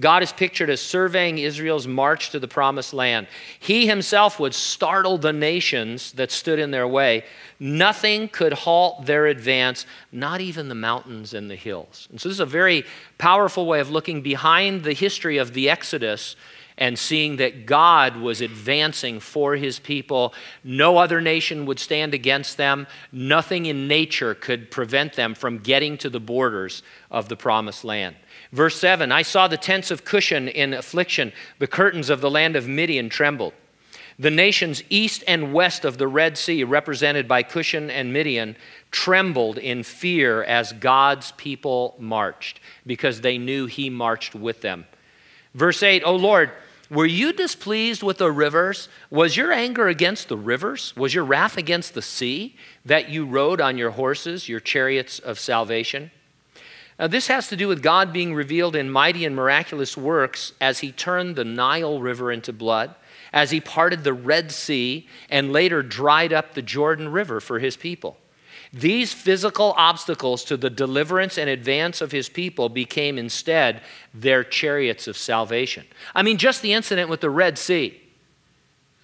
God 0.00 0.22
is 0.22 0.32
pictured 0.32 0.70
as 0.70 0.80
surveying 0.80 1.36
Israel's 1.36 1.86
march 1.86 2.30
to 2.30 2.38
the 2.38 2.48
promised 2.48 2.94
land. 2.94 3.26
He 3.58 3.86
himself 3.86 4.40
would 4.40 4.54
startle 4.54 5.18
the 5.18 5.32
nations 5.32 6.12
that 6.12 6.30
stood 6.30 6.58
in 6.58 6.70
their 6.70 6.88
way. 6.88 7.24
Nothing 7.58 8.28
could 8.28 8.54
halt 8.54 9.04
their 9.04 9.26
advance, 9.26 9.84
not 10.10 10.40
even 10.40 10.68
the 10.68 10.74
mountains 10.74 11.34
and 11.34 11.50
the 11.50 11.56
hills. 11.56 12.08
And 12.10 12.18
so, 12.18 12.30
this 12.30 12.36
is 12.36 12.40
a 12.40 12.46
very 12.46 12.84
powerful 13.18 13.66
way 13.66 13.80
of 13.80 13.90
looking 13.90 14.22
behind 14.22 14.84
the 14.84 14.94
history 14.94 15.36
of 15.36 15.52
the 15.52 15.68
Exodus 15.68 16.34
and 16.80 16.98
seeing 16.98 17.36
that 17.36 17.66
God 17.66 18.16
was 18.16 18.40
advancing 18.40 19.20
for 19.20 19.54
his 19.54 19.78
people. 19.78 20.32
No 20.64 20.96
other 20.96 21.20
nation 21.20 21.66
would 21.66 21.78
stand 21.78 22.14
against 22.14 22.56
them. 22.56 22.86
Nothing 23.12 23.66
in 23.66 23.86
nature 23.86 24.34
could 24.34 24.70
prevent 24.70 25.12
them 25.12 25.34
from 25.34 25.58
getting 25.58 25.98
to 25.98 26.08
the 26.08 26.18
borders 26.18 26.82
of 27.10 27.28
the 27.28 27.36
promised 27.36 27.84
land. 27.84 28.16
Verse 28.50 28.80
7 28.80 29.12
I 29.12 29.22
saw 29.22 29.46
the 29.46 29.58
tents 29.58 29.90
of 29.90 30.04
Cushan 30.04 30.48
in 30.48 30.72
affliction, 30.72 31.32
the 31.58 31.66
curtains 31.66 32.08
of 32.08 32.22
the 32.22 32.30
land 32.30 32.56
of 32.56 32.66
Midian 32.66 33.10
trembled. 33.10 33.52
The 34.18 34.30
nations 34.30 34.82
east 34.90 35.24
and 35.26 35.54
west 35.54 35.84
of 35.86 35.96
the 35.96 36.08
Red 36.08 36.36
Sea, 36.36 36.62
represented 36.64 37.26
by 37.26 37.42
Cushan 37.42 37.90
and 37.90 38.12
Midian, 38.12 38.56
trembled 38.90 39.56
in 39.56 39.82
fear 39.82 40.44
as 40.44 40.72
God's 40.72 41.32
people 41.32 41.96
marched 41.98 42.60
because 42.86 43.20
they 43.22 43.38
knew 43.38 43.64
He 43.66 43.88
marched 43.88 44.34
with 44.34 44.60
them. 44.60 44.86
Verse 45.54 45.82
8, 45.82 46.02
O 46.04 46.16
Lord, 46.16 46.50
were 46.90 47.06
you 47.06 47.32
displeased 47.32 48.02
with 48.02 48.18
the 48.18 48.32
rivers? 48.32 48.88
Was 49.10 49.36
your 49.36 49.52
anger 49.52 49.86
against 49.86 50.28
the 50.28 50.36
rivers? 50.36 50.92
Was 50.96 51.14
your 51.14 51.24
wrath 51.24 51.56
against 51.56 51.94
the 51.94 52.02
sea 52.02 52.56
that 52.84 53.08
you 53.08 53.24
rode 53.24 53.60
on 53.60 53.78
your 53.78 53.90
horses, 53.90 54.48
your 54.48 54.58
chariots 54.58 55.20
of 55.20 55.38
salvation? 55.38 56.10
Now, 56.98 57.06
this 57.06 57.28
has 57.28 57.48
to 57.48 57.56
do 57.56 57.68
with 57.68 57.82
God 57.82 58.12
being 58.12 58.34
revealed 58.34 58.74
in 58.74 58.90
mighty 58.90 59.24
and 59.24 59.36
miraculous 59.36 59.96
works 59.96 60.52
as 60.60 60.80
he 60.80 60.90
turned 60.90 61.36
the 61.36 61.44
Nile 61.44 62.00
River 62.00 62.32
into 62.32 62.52
blood, 62.52 62.94
as 63.32 63.52
he 63.52 63.60
parted 63.60 64.02
the 64.02 64.12
Red 64.12 64.50
Sea, 64.50 65.06
and 65.30 65.52
later 65.52 65.82
dried 65.82 66.32
up 66.32 66.54
the 66.54 66.60
Jordan 66.60 67.08
River 67.10 67.40
for 67.40 67.60
his 67.60 67.76
people. 67.76 68.18
These 68.72 69.12
physical 69.12 69.74
obstacles 69.76 70.44
to 70.44 70.56
the 70.56 70.70
deliverance 70.70 71.38
and 71.38 71.50
advance 71.50 72.00
of 72.00 72.12
his 72.12 72.28
people 72.28 72.68
became 72.68 73.18
instead 73.18 73.82
their 74.14 74.44
chariots 74.44 75.08
of 75.08 75.16
salvation. 75.16 75.86
I 76.14 76.22
mean, 76.22 76.36
just 76.38 76.62
the 76.62 76.72
incident 76.72 77.10
with 77.10 77.20
the 77.20 77.30
Red 77.30 77.58
Sea. 77.58 78.00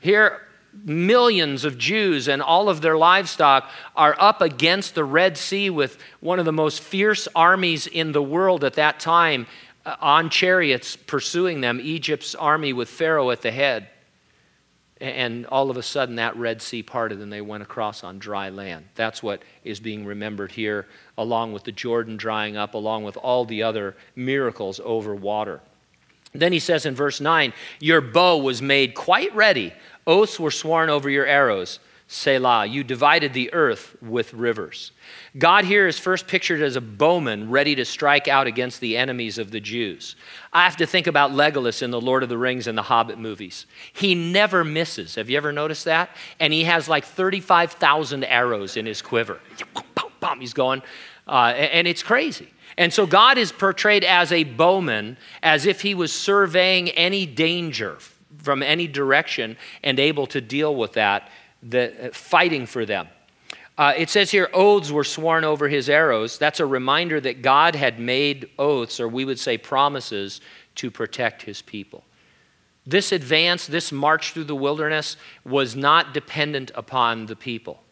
Here, 0.00 0.40
millions 0.85 1.64
of 1.64 1.78
Jews 1.78 2.28
and 2.28 2.40
all 2.40 2.68
of 2.68 2.80
their 2.80 2.96
livestock 2.96 3.68
are 3.96 4.14
up 4.20 4.40
against 4.40 4.94
the 4.94 5.04
Red 5.04 5.37
Sea 5.37 5.70
with 5.70 5.99
one 6.20 6.38
of 6.38 6.44
the 6.44 6.52
most 6.52 6.80
fierce 6.80 7.26
armies 7.35 7.88
in 7.88 8.12
the 8.12 8.23
world 8.23 8.62
at 8.62 8.75
that 8.75 9.00
time 9.00 9.46
uh, 9.85 9.96
on 10.00 10.30
chariots 10.30 10.94
pursuing 10.94 11.61
them, 11.61 11.80
Egypt's 11.82 12.35
army 12.35 12.73
with 12.73 12.88
Pharaoh 12.88 13.30
at 13.30 13.42
the 13.42 13.50
head. 13.50 13.88
And 15.00 15.45
all 15.47 15.71
of 15.71 15.76
a 15.76 15.83
sudden, 15.83 16.17
that 16.17 16.37
Red 16.37 16.62
Sea 16.62 16.83
parted 16.83 17.21
and 17.21 17.31
they 17.31 17.43
went 17.43 17.62
across 17.62 18.03
on 18.03 18.19
dry 18.19 18.49
land. 18.49 18.87
That's 18.95 19.23
what 19.23 19.43
is 19.62 19.79
being 19.79 20.07
remembered 20.07 20.53
here, 20.53 20.87
along 21.19 21.53
with 21.53 21.65
the 21.65 21.73
Jordan 21.73 22.17
drying 22.17 22.57
up, 22.57 22.73
along 22.73 23.05
with 23.05 23.17
all 23.19 23.45
the 23.45 23.62
other 23.62 23.95
miracles 24.15 24.81
over 24.83 25.15
water. 25.15 25.61
Then 26.33 26.53
he 26.53 26.59
says 26.59 26.87
in 26.87 26.95
verse 26.95 27.21
9, 27.21 27.53
Your 27.79 28.00
bow 28.00 28.38
was 28.38 28.62
made 28.62 28.95
quite 28.95 29.35
ready, 29.35 29.73
Oaths 30.07 30.38
were 30.38 30.50
sworn 30.50 30.88
over 30.88 31.11
your 31.11 31.26
arrows. 31.26 31.81
Selah. 32.08 32.66
You 32.66 32.84
divided 32.84 33.32
the 33.32 33.52
earth 33.52 33.96
with 34.00 34.32
rivers. 34.32 34.92
God 35.36 35.64
here 35.64 35.88
is 35.88 35.98
first 35.98 36.28
pictured 36.28 36.62
as 36.62 36.76
a 36.76 36.80
bowman 36.80 37.50
ready 37.50 37.75
to 37.75 37.84
strike 37.84 38.28
out 38.28 38.46
against 38.46 38.80
the 38.80 38.96
enemies 38.96 39.38
of 39.38 39.50
the 39.50 39.58
Jews. 39.58 40.14
I 40.52 40.64
have 40.64 40.76
to 40.76 40.86
think 40.86 41.08
about 41.08 41.32
Legolas 41.32 41.82
in 41.82 41.90
the 41.90 42.00
Lord 42.00 42.22
of 42.22 42.28
the 42.28 42.38
Rings 42.38 42.68
and 42.68 42.78
the 42.78 42.82
Hobbit 42.82 43.18
movies. 43.18 43.66
He 43.92 44.14
never 44.14 44.62
misses. 44.62 45.16
Have 45.16 45.28
you 45.28 45.36
ever 45.36 45.52
noticed 45.52 45.84
that? 45.86 46.10
And 46.38 46.52
he 46.52 46.64
has 46.64 46.88
like 46.88 47.04
35,000 47.04 48.22
arrows 48.25 48.76
in 48.76 48.86
his 48.86 49.02
quiver. 49.02 49.40
He's 50.38 50.54
going, 50.54 50.82
uh, 51.26 51.54
and 51.56 51.88
it's 51.88 52.02
crazy. 52.02 52.48
And 52.78 52.92
so 52.92 53.06
God 53.06 53.38
is 53.38 53.52
portrayed 53.52 54.04
as 54.04 54.30
a 54.32 54.44
bowman, 54.44 55.16
as 55.42 55.66
if 55.66 55.80
he 55.80 55.94
was 55.94 56.12
surveying 56.12 56.90
any 56.90 57.26
danger 57.26 57.98
from 58.38 58.62
any 58.62 58.86
direction 58.86 59.56
and 59.82 59.98
able 59.98 60.26
to 60.28 60.40
deal 60.40 60.75
with 60.75 60.92
that, 60.92 61.30
the, 61.62 62.08
uh, 62.08 62.12
fighting 62.12 62.66
for 62.66 62.86
them. 62.86 63.08
Uh, 63.78 63.92
it 63.96 64.08
says 64.08 64.30
here, 64.30 64.48
oaths 64.54 64.90
were 64.90 65.04
sworn 65.04 65.44
over 65.44 65.68
his 65.68 65.90
arrows. 65.90 66.38
That's 66.38 66.60
a 66.60 66.66
reminder 66.66 67.20
that 67.20 67.42
God 67.42 67.75
had 67.75 68.00
made 68.00 68.48
oaths, 68.58 69.00
or 69.00 69.08
we 69.08 69.25
would 69.25 69.38
say 69.38 69.58
promises, 69.58 70.40
to 70.76 70.90
protect 70.90 71.42
his 71.42 71.60
people. 71.60 72.02
This 72.86 73.12
advance, 73.12 73.66
this 73.66 73.92
march 73.92 74.32
through 74.32 74.44
the 74.44 74.54
wilderness, 74.54 75.16
was 75.44 75.76
not 75.76 76.14
dependent 76.14 76.70
upon 76.75 77.26
the 77.26 77.36
people. 77.36 77.82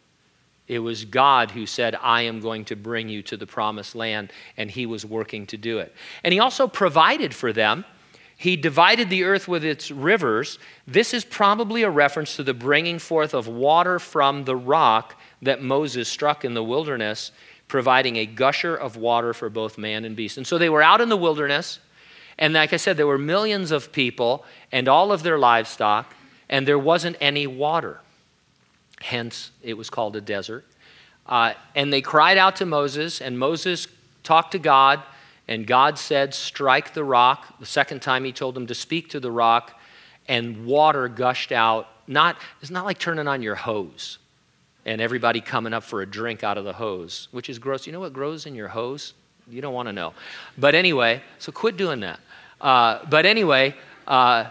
It 0.69 0.79
was 0.79 1.05
God 1.05 1.51
who 1.51 1.67
said, 1.67 1.95
I 2.01 2.23
am 2.23 2.41
going 2.41 2.65
to 2.67 2.77
bring 2.77 3.09
you 3.09 3.23
to 3.25 3.37
the 3.37 3.47
promised 3.47 3.95
land, 3.95 4.33
and 4.57 4.71
he 4.71 4.87
was 4.87 5.05
working 5.05 5.47
to 5.49 5.59
do 5.59 5.79
it. 5.79 5.95
And 6.23 6.33
he 6.33 6.41
also 6.41 6.67
provided 6.67 7.35
for 7.35 7.53
them 7.53 7.85
he 8.37 8.57
divided 8.57 9.11
the 9.11 9.25
earth 9.25 9.47
with 9.47 9.65
its 9.65 9.91
rivers. 9.91 10.59
This 10.87 11.15
is 11.15 11.25
probably 11.25 11.83
a 11.83 11.91
reference 11.91 12.37
to 12.37 12.43
the 12.43 12.55
bringing 12.55 12.99
forth 12.99 13.35
of 13.35 13.47
water 13.47 13.99
from 13.99 14.45
the 14.45 14.57
rock 14.57 15.21
that 15.43 15.63
Moses 15.63 16.09
struck 16.09 16.45
in 16.45 16.55
the 16.55 16.65
wilderness, 16.65 17.31
providing 17.69 18.17
a 18.17 18.27
gusher 18.27 18.75
of 18.75 18.97
water 18.97 19.33
for 19.33 19.49
both 19.49 19.79
man 19.79 20.05
and 20.05 20.17
beast. 20.17 20.37
And 20.37 20.47
so 20.47 20.59
they 20.59 20.69
were 20.69 20.83
out 20.83 21.01
in 21.01 21.09
the 21.09 21.17
wilderness, 21.17 21.79
and 22.39 22.55
like 22.55 22.73
I 22.73 22.77
said, 22.77 22.97
there 22.97 23.07
were 23.07 23.19
millions 23.19 23.71
of 23.71 23.93
people 23.93 24.45
and 24.73 24.89
all 24.89 25.13
of 25.13 25.23
their 25.23 25.39
livestock, 25.39 26.15
and 26.49 26.67
there 26.67 26.79
wasn't 26.79 27.17
any 27.21 27.47
water. 27.47 28.01
Hence, 29.01 29.53
it 29.63 29.75
was 29.75 29.91
called 29.91 30.17
a 30.17 30.21
desert. 30.21 30.65
Uh, 31.27 31.55
and 31.75 31.93
they 31.93 32.03
cried 32.03 32.37
out 32.37 32.57
to 32.57 32.67
Moses, 32.67 33.21
and 33.21 33.39
Moses 33.39 33.87
talked 34.23 34.53
to 34.53 34.59
God 34.59 35.03
and 35.47 35.67
God 35.67 35.99
said, 35.99 36.35
Strike 36.35 36.95
the 36.95 37.05
rock. 37.05 37.59
The 37.61 37.67
second 37.67 38.01
time 38.01 38.25
he 38.25 38.33
told 38.33 38.55
them 38.55 38.67
to 38.67 38.75
speak 38.75 39.11
to 39.11 39.21
the 39.21 39.31
rock, 39.31 39.79
and 40.29 40.67
water 40.67 41.09
gushed 41.09 41.53
out. 41.53 41.89
Not, 42.07 42.37
it's 42.61 42.71
not 42.71 42.85
like 42.85 42.99
turning 42.99 43.29
on 43.29 43.43
your 43.43 43.55
hose 43.55 44.19
and 44.87 45.01
everybody 45.01 45.41
coming 45.41 45.73
up 45.73 45.83
for 45.83 46.03
a 46.03 46.07
drink 46.07 46.45
out 46.45 46.59
of 46.59 46.65
the 46.65 46.75
hose, 46.75 47.29
which 47.31 47.49
is 47.49 47.59
gross. 47.59 47.87
You 47.87 47.93
know 47.93 48.01
what 48.01 48.13
grows 48.13 48.47
in 48.47 48.55
your 48.55 48.69
hose? 48.69 49.15
You 49.49 49.61
don't 49.61 49.75
want 49.75 49.89
to 49.89 49.93
know. 49.93 50.15
But 50.59 50.75
anyway, 50.75 51.23
so 51.39 51.53
quit 51.53 51.77
doing 51.77 52.01
that. 52.01 52.21
Uh, 52.61 53.05
but 53.09 53.27
anyway, 53.27 53.75
uh, 54.07 54.51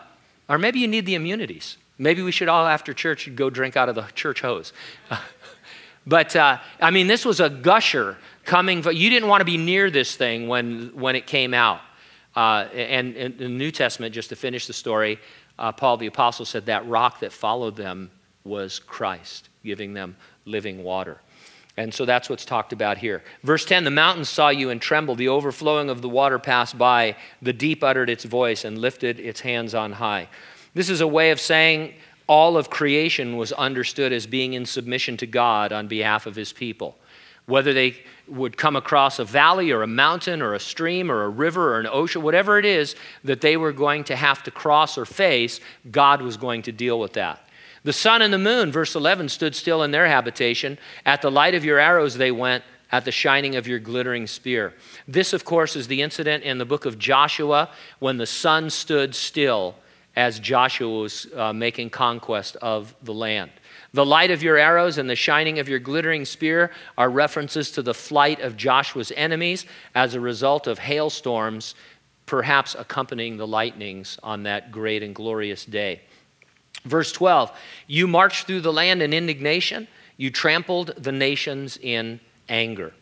or 0.49 0.57
maybe 0.57 0.79
you 0.79 0.87
need 0.87 1.05
the 1.05 1.15
immunities. 1.15 1.77
Maybe 1.97 2.21
we 2.21 2.31
should 2.31 2.47
all, 2.47 2.65
after 2.65 2.93
church, 2.93 3.33
go 3.35 3.49
drink 3.49 3.77
out 3.77 3.89
of 3.89 3.95
the 3.95 4.03
church 4.15 4.41
hose. 4.41 4.73
but 6.07 6.35
uh, 6.35 6.57
I 6.79 6.91
mean, 6.91 7.07
this 7.07 7.25
was 7.25 7.39
a 7.39 7.49
gusher 7.49 8.17
coming. 8.45 8.83
You 8.83 9.09
didn't 9.09 9.29
want 9.29 9.41
to 9.41 9.45
be 9.45 9.57
near 9.57 9.89
this 9.89 10.15
thing 10.15 10.47
when, 10.47 10.91
when 10.93 11.15
it 11.15 11.27
came 11.27 11.53
out. 11.53 11.81
Uh, 12.35 12.67
and, 12.73 13.15
in 13.15 13.37
the 13.37 13.47
New 13.47 13.71
Testament, 13.71 14.13
just 14.13 14.29
to 14.29 14.35
finish 14.35 14.65
the 14.65 14.73
story, 14.73 15.19
uh, 15.59 15.71
Paul 15.71 15.97
the 15.97 16.07
Apostle 16.07 16.45
said 16.45 16.65
that 16.65 16.87
rock 16.87 17.19
that 17.19 17.31
followed 17.31 17.75
them 17.75 18.09
was 18.43 18.79
Christ, 18.79 19.49
giving 19.63 19.93
them 19.93 20.15
living 20.45 20.83
water. 20.83 21.19
And 21.75 21.93
so 21.93 22.05
that's 22.05 22.29
what's 22.29 22.45
talked 22.45 22.71
about 22.71 22.97
here. 22.97 23.23
Verse 23.43 23.65
10 23.65 23.83
The 23.83 23.91
mountains 23.91 24.29
saw 24.29 24.49
you 24.49 24.69
and 24.69 24.81
trembled. 24.81 25.17
The 25.17 25.29
overflowing 25.29 25.89
of 25.89 26.01
the 26.01 26.09
water 26.09 26.37
passed 26.37 26.77
by. 26.77 27.15
The 27.41 27.53
deep 27.53 27.83
uttered 27.83 28.09
its 28.09 28.25
voice 28.25 28.63
and 28.63 28.77
lifted 28.77 29.19
its 29.19 29.41
hands 29.41 29.73
on 29.73 29.93
high. 29.93 30.27
This 30.73 30.89
is 30.89 31.01
a 31.01 31.07
way 31.07 31.31
of 31.31 31.39
saying 31.39 31.93
all 32.27 32.57
of 32.57 32.69
creation 32.69 33.37
was 33.37 33.51
understood 33.53 34.13
as 34.13 34.25
being 34.25 34.53
in 34.53 34.65
submission 34.65 35.17
to 35.17 35.27
God 35.27 35.71
on 35.71 35.87
behalf 35.87 36.25
of 36.25 36.35
his 36.35 36.53
people. 36.53 36.95
Whether 37.45 37.73
they 37.73 37.97
would 38.27 38.55
come 38.55 38.75
across 38.75 39.19
a 39.19 39.25
valley 39.25 39.71
or 39.71 39.83
a 39.83 39.87
mountain 39.87 40.41
or 40.41 40.53
a 40.53 40.59
stream 40.59 41.11
or 41.11 41.23
a 41.23 41.29
river 41.29 41.75
or 41.75 41.79
an 41.79 41.87
ocean, 41.87 42.21
whatever 42.21 42.57
it 42.57 42.65
is 42.65 42.95
that 43.23 43.41
they 43.41 43.57
were 43.57 43.73
going 43.73 44.05
to 44.05 44.15
have 44.15 44.43
to 44.43 44.51
cross 44.51 44.97
or 44.97 45.05
face, 45.05 45.59
God 45.91 46.21
was 46.21 46.37
going 46.37 46.61
to 46.63 46.71
deal 46.71 46.99
with 46.99 47.13
that. 47.13 47.45
The 47.83 47.93
sun 47.93 48.21
and 48.21 48.33
the 48.33 48.37
moon, 48.37 48.71
verse 48.71 48.95
11, 48.95 49.27
stood 49.27 49.55
still 49.55 49.83
in 49.83 49.91
their 49.91 50.07
habitation. 50.07 50.77
At 51.05 51.21
the 51.21 51.29
light 51.29 51.53
of 51.53 51.65
your 51.65 51.79
arrows 51.79 52.15
they 52.15 52.31
went, 52.31 52.63
at 52.93 53.05
the 53.05 53.11
shining 53.11 53.55
of 53.55 53.67
your 53.67 53.79
glittering 53.79 54.27
spear. 54.27 54.73
This, 55.07 55.33
of 55.33 55.43
course, 55.43 55.75
is 55.75 55.87
the 55.87 56.03
incident 56.03 56.43
in 56.43 56.59
the 56.59 56.65
book 56.65 56.85
of 56.85 56.99
Joshua 56.99 57.71
when 57.97 58.17
the 58.17 58.27
sun 58.27 58.69
stood 58.69 59.15
still 59.15 59.75
as 60.15 60.39
Joshua 60.39 61.01
was 61.01 61.27
uh, 61.35 61.51
making 61.51 61.89
conquest 61.89 62.55
of 62.57 62.93
the 63.01 63.13
land. 63.13 63.49
The 63.93 64.05
light 64.05 64.31
of 64.31 64.41
your 64.41 64.57
arrows 64.57 64.97
and 64.97 65.07
the 65.07 65.15
shining 65.15 65.59
of 65.59 65.69
your 65.69 65.77
glittering 65.77 66.25
spear 66.25 66.71
are 66.97 67.11
references 67.11 67.69
to 67.71 67.83
the 67.83 67.93
flight 67.93 68.39
of 68.39 68.57
Joshua's 68.57 69.11
enemies 69.15 69.67
as 69.93 70.15
a 70.15 70.19
result 70.19 70.65
of 70.65 70.79
hailstorms, 70.79 71.75
perhaps 72.25 72.75
accompanying 72.77 73.37
the 73.37 73.45
lightnings 73.45 74.17
on 74.23 74.43
that 74.43 74.71
great 74.71 75.03
and 75.03 75.13
glorious 75.13 75.63
day. 75.63 76.01
Verse 76.85 77.11
12 77.11 77.51
You 77.85 78.07
marched 78.07 78.47
through 78.47 78.61
the 78.61 78.73
land 78.73 79.03
in 79.03 79.13
indignation, 79.13 79.87
you 80.17 80.31
trampled 80.31 80.95
the 80.97 81.11
nations 81.11 81.77
in 81.79 82.19
anger. 82.49 82.93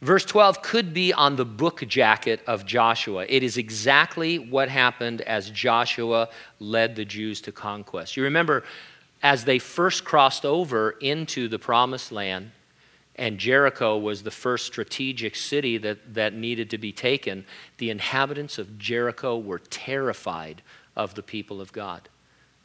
Verse 0.00 0.24
12 0.24 0.62
could 0.62 0.94
be 0.94 1.12
on 1.12 1.36
the 1.36 1.44
book 1.44 1.86
jacket 1.86 2.40
of 2.46 2.66
Joshua. 2.66 3.24
It 3.28 3.44
is 3.44 3.56
exactly 3.56 4.38
what 4.38 4.68
happened 4.68 5.20
as 5.20 5.50
Joshua 5.50 6.28
led 6.58 6.96
the 6.96 7.04
Jews 7.04 7.40
to 7.42 7.52
conquest. 7.52 8.16
You 8.16 8.24
remember, 8.24 8.64
as 9.22 9.44
they 9.44 9.58
first 9.58 10.04
crossed 10.04 10.44
over 10.44 10.90
into 11.00 11.48
the 11.48 11.58
promised 11.58 12.10
land, 12.10 12.50
and 13.16 13.38
Jericho 13.38 13.98
was 13.98 14.22
the 14.22 14.30
first 14.30 14.66
strategic 14.66 15.36
city 15.36 15.78
that, 15.78 16.14
that 16.14 16.34
needed 16.34 16.70
to 16.70 16.78
be 16.78 16.92
taken, 16.92 17.44
the 17.78 17.90
inhabitants 17.90 18.58
of 18.58 18.78
Jericho 18.78 19.38
were 19.38 19.58
terrified 19.58 20.62
of 20.96 21.14
the 21.14 21.22
people 21.22 21.60
of 21.60 21.72
God. 21.72 22.08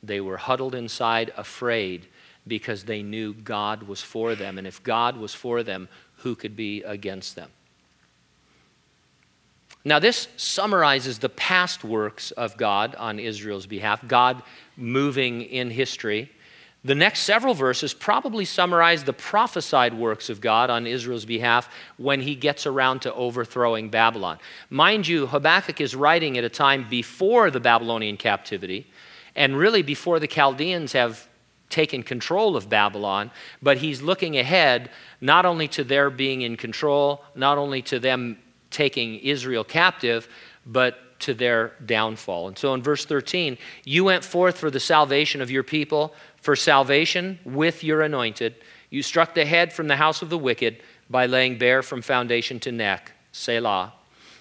They 0.01 0.21
were 0.21 0.37
huddled 0.37 0.73
inside, 0.73 1.33
afraid, 1.35 2.07
because 2.47 2.85
they 2.85 3.03
knew 3.03 3.33
God 3.33 3.83
was 3.83 4.01
for 4.01 4.35
them. 4.35 4.57
And 4.57 4.65
if 4.65 4.81
God 4.83 5.17
was 5.17 5.33
for 5.33 5.63
them, 5.63 5.89
who 6.17 6.35
could 6.35 6.55
be 6.55 6.81
against 6.83 7.35
them? 7.35 7.51
Now, 9.83 9.99
this 9.99 10.27
summarizes 10.37 11.19
the 11.19 11.29
past 11.29 11.83
works 11.83 12.31
of 12.31 12.57
God 12.57 12.95
on 12.95 13.19
Israel's 13.19 13.67
behalf, 13.67 14.05
God 14.07 14.43
moving 14.75 15.41
in 15.41 15.69
history. 15.69 16.31
The 16.87 16.95
next 16.95 17.23
several 17.23 17.53
verses 17.53 17.93
probably 17.93 18.45
summarize 18.45 19.03
the 19.03 19.11
prophesied 19.11 19.93
works 19.93 20.29
of 20.29 20.39
God 20.39 20.69
on 20.69 20.87
Israel's 20.87 21.25
behalf 21.25 21.69
when 21.97 22.21
he 22.21 22.33
gets 22.33 22.65
around 22.65 23.01
to 23.01 23.13
overthrowing 23.13 23.89
Babylon. 23.89 24.39
Mind 24.69 25.05
you, 25.05 25.27
Habakkuk 25.27 25.81
is 25.81 25.97
writing 25.97 26.37
at 26.37 26.45
a 26.45 26.49
time 26.49 26.87
before 26.89 27.51
the 27.51 27.59
Babylonian 27.59 28.15
captivity 28.15 28.87
and 29.35 29.57
really 29.57 29.81
before 29.81 30.21
the 30.21 30.27
Chaldeans 30.27 30.93
have 30.93 31.27
taken 31.69 32.03
control 32.03 32.55
of 32.55 32.69
Babylon, 32.69 33.31
but 33.61 33.79
he's 33.79 34.01
looking 34.01 34.37
ahead 34.37 34.89
not 35.19 35.45
only 35.45 35.67
to 35.67 35.83
their 35.83 36.09
being 36.09 36.41
in 36.41 36.55
control, 36.55 37.21
not 37.35 37.57
only 37.57 37.81
to 37.81 37.99
them 37.99 38.37
taking 38.71 39.19
Israel 39.19 39.65
captive, 39.65 40.29
but 40.65 40.97
to 41.19 41.33
their 41.33 41.73
downfall. 41.85 42.47
And 42.47 42.57
so 42.57 42.73
in 42.73 42.81
verse 42.81 43.05
13, 43.05 43.57
you 43.83 44.03
went 44.03 44.23
forth 44.23 44.57
for 44.57 44.71
the 44.71 44.79
salvation 44.79 45.41
of 45.41 45.51
your 45.51 45.63
people, 45.63 46.13
for 46.41 46.55
salvation 46.55 47.39
with 47.45 47.83
your 47.83 48.01
anointed. 48.01 48.55
You 48.89 49.03
struck 49.03 49.33
the 49.33 49.45
head 49.45 49.73
from 49.73 49.87
the 49.87 49.95
house 49.95 50.21
of 50.21 50.29
the 50.29 50.37
wicked 50.37 50.81
by 51.09 51.25
laying 51.25 51.57
bare 51.57 51.83
from 51.83 52.01
foundation 52.01 52.59
to 52.61 52.71
neck. 52.71 53.11
Selah. 53.31 53.93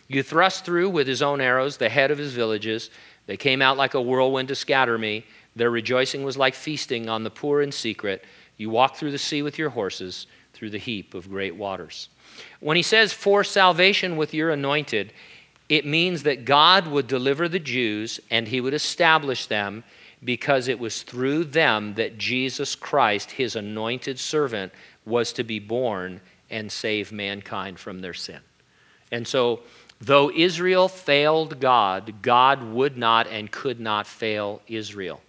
You 0.08 0.22
thrust 0.22 0.64
through 0.64 0.90
with 0.90 1.06
his 1.06 1.22
own 1.22 1.40
arrows 1.40 1.76
the 1.76 1.88
head 1.88 2.10
of 2.10 2.18
his 2.18 2.32
villages. 2.32 2.90
They 3.26 3.36
came 3.36 3.60
out 3.60 3.76
like 3.76 3.94
a 3.94 4.00
whirlwind 4.00 4.48
to 4.48 4.54
scatter 4.54 4.98
me. 4.98 5.24
Their 5.56 5.70
rejoicing 5.70 6.22
was 6.22 6.36
like 6.36 6.54
feasting 6.54 7.08
on 7.08 7.24
the 7.24 7.30
poor 7.30 7.60
in 7.60 7.72
secret. 7.72 8.24
You 8.56 8.70
walked 8.70 8.96
through 8.98 9.10
the 9.10 9.18
sea 9.18 9.42
with 9.42 9.58
your 9.58 9.70
horses, 9.70 10.26
through 10.52 10.70
the 10.70 10.78
heap 10.78 11.14
of 11.14 11.28
great 11.28 11.56
waters. 11.56 12.08
When 12.60 12.76
he 12.76 12.82
says, 12.82 13.12
For 13.12 13.42
salvation 13.42 14.16
with 14.16 14.32
your 14.32 14.50
anointed, 14.50 15.12
it 15.68 15.84
means 15.84 16.22
that 16.22 16.44
God 16.44 16.86
would 16.86 17.06
deliver 17.06 17.48
the 17.48 17.58
Jews 17.58 18.20
and 18.30 18.46
he 18.46 18.60
would 18.60 18.74
establish 18.74 19.46
them 19.46 19.84
because 20.24 20.68
it 20.68 20.78
was 20.78 21.02
through 21.02 21.44
them 21.44 21.94
that 21.94 22.18
Jesus 22.18 22.74
Christ, 22.74 23.32
his 23.32 23.56
anointed 23.56 24.18
servant, 24.18 24.72
was 25.04 25.32
to 25.32 25.44
be 25.44 25.58
born 25.58 26.20
and 26.50 26.70
save 26.70 27.12
mankind 27.12 27.78
from 27.78 28.00
their 28.00 28.14
sin. 28.14 28.40
And 29.12 29.26
so, 29.26 29.60
though 30.00 30.30
Israel 30.30 30.88
failed 30.88 31.60
God, 31.60 32.22
God 32.22 32.62
would 32.62 32.96
not 32.96 33.26
and 33.26 33.50
could 33.50 33.80
not 33.80 34.06
fail 34.06 34.62
Israel. 34.68 35.20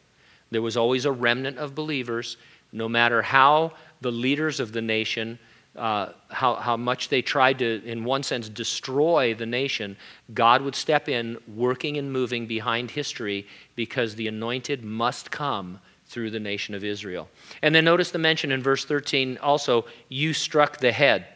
There 0.51 0.61
was 0.61 0.77
always 0.77 1.05
a 1.05 1.11
remnant 1.11 1.57
of 1.57 1.75
believers, 1.75 2.37
no 2.71 2.87
matter 2.87 3.21
how 3.21 3.73
the 4.01 4.11
leaders 4.11 4.59
of 4.59 4.71
the 4.71 4.81
nation, 4.81 5.39
uh, 5.77 6.13
how, 6.29 6.55
how 6.55 6.75
much 6.75 7.09
they 7.09 7.21
tried 7.21 7.59
to, 7.59 7.83
in 7.85 8.03
one 8.03 8.23
sense, 8.23 8.49
destroy 8.49 9.33
the 9.33 9.45
nation, 9.45 9.97
God 10.33 10.61
would 10.61 10.75
step 10.75 11.07
in, 11.07 11.37
working 11.55 11.97
and 11.97 12.11
moving 12.11 12.47
behind 12.47 12.91
history 12.91 13.47
because 13.75 14.15
the 14.15 14.27
anointed 14.27 14.83
must 14.83 15.31
come 15.31 15.79
through 16.07 16.31
the 16.31 16.39
nation 16.39 16.73
of 16.73 16.83
Israel. 16.83 17.29
And 17.61 17.75
then 17.75 17.85
notice 17.85 18.11
the 18.11 18.19
mention 18.19 18.51
in 18.51 18.63
verse 18.63 18.85
13 18.85 19.37
also, 19.39 19.85
you 20.09 20.33
struck 20.33 20.77
the 20.77 20.91
head. 20.91 21.27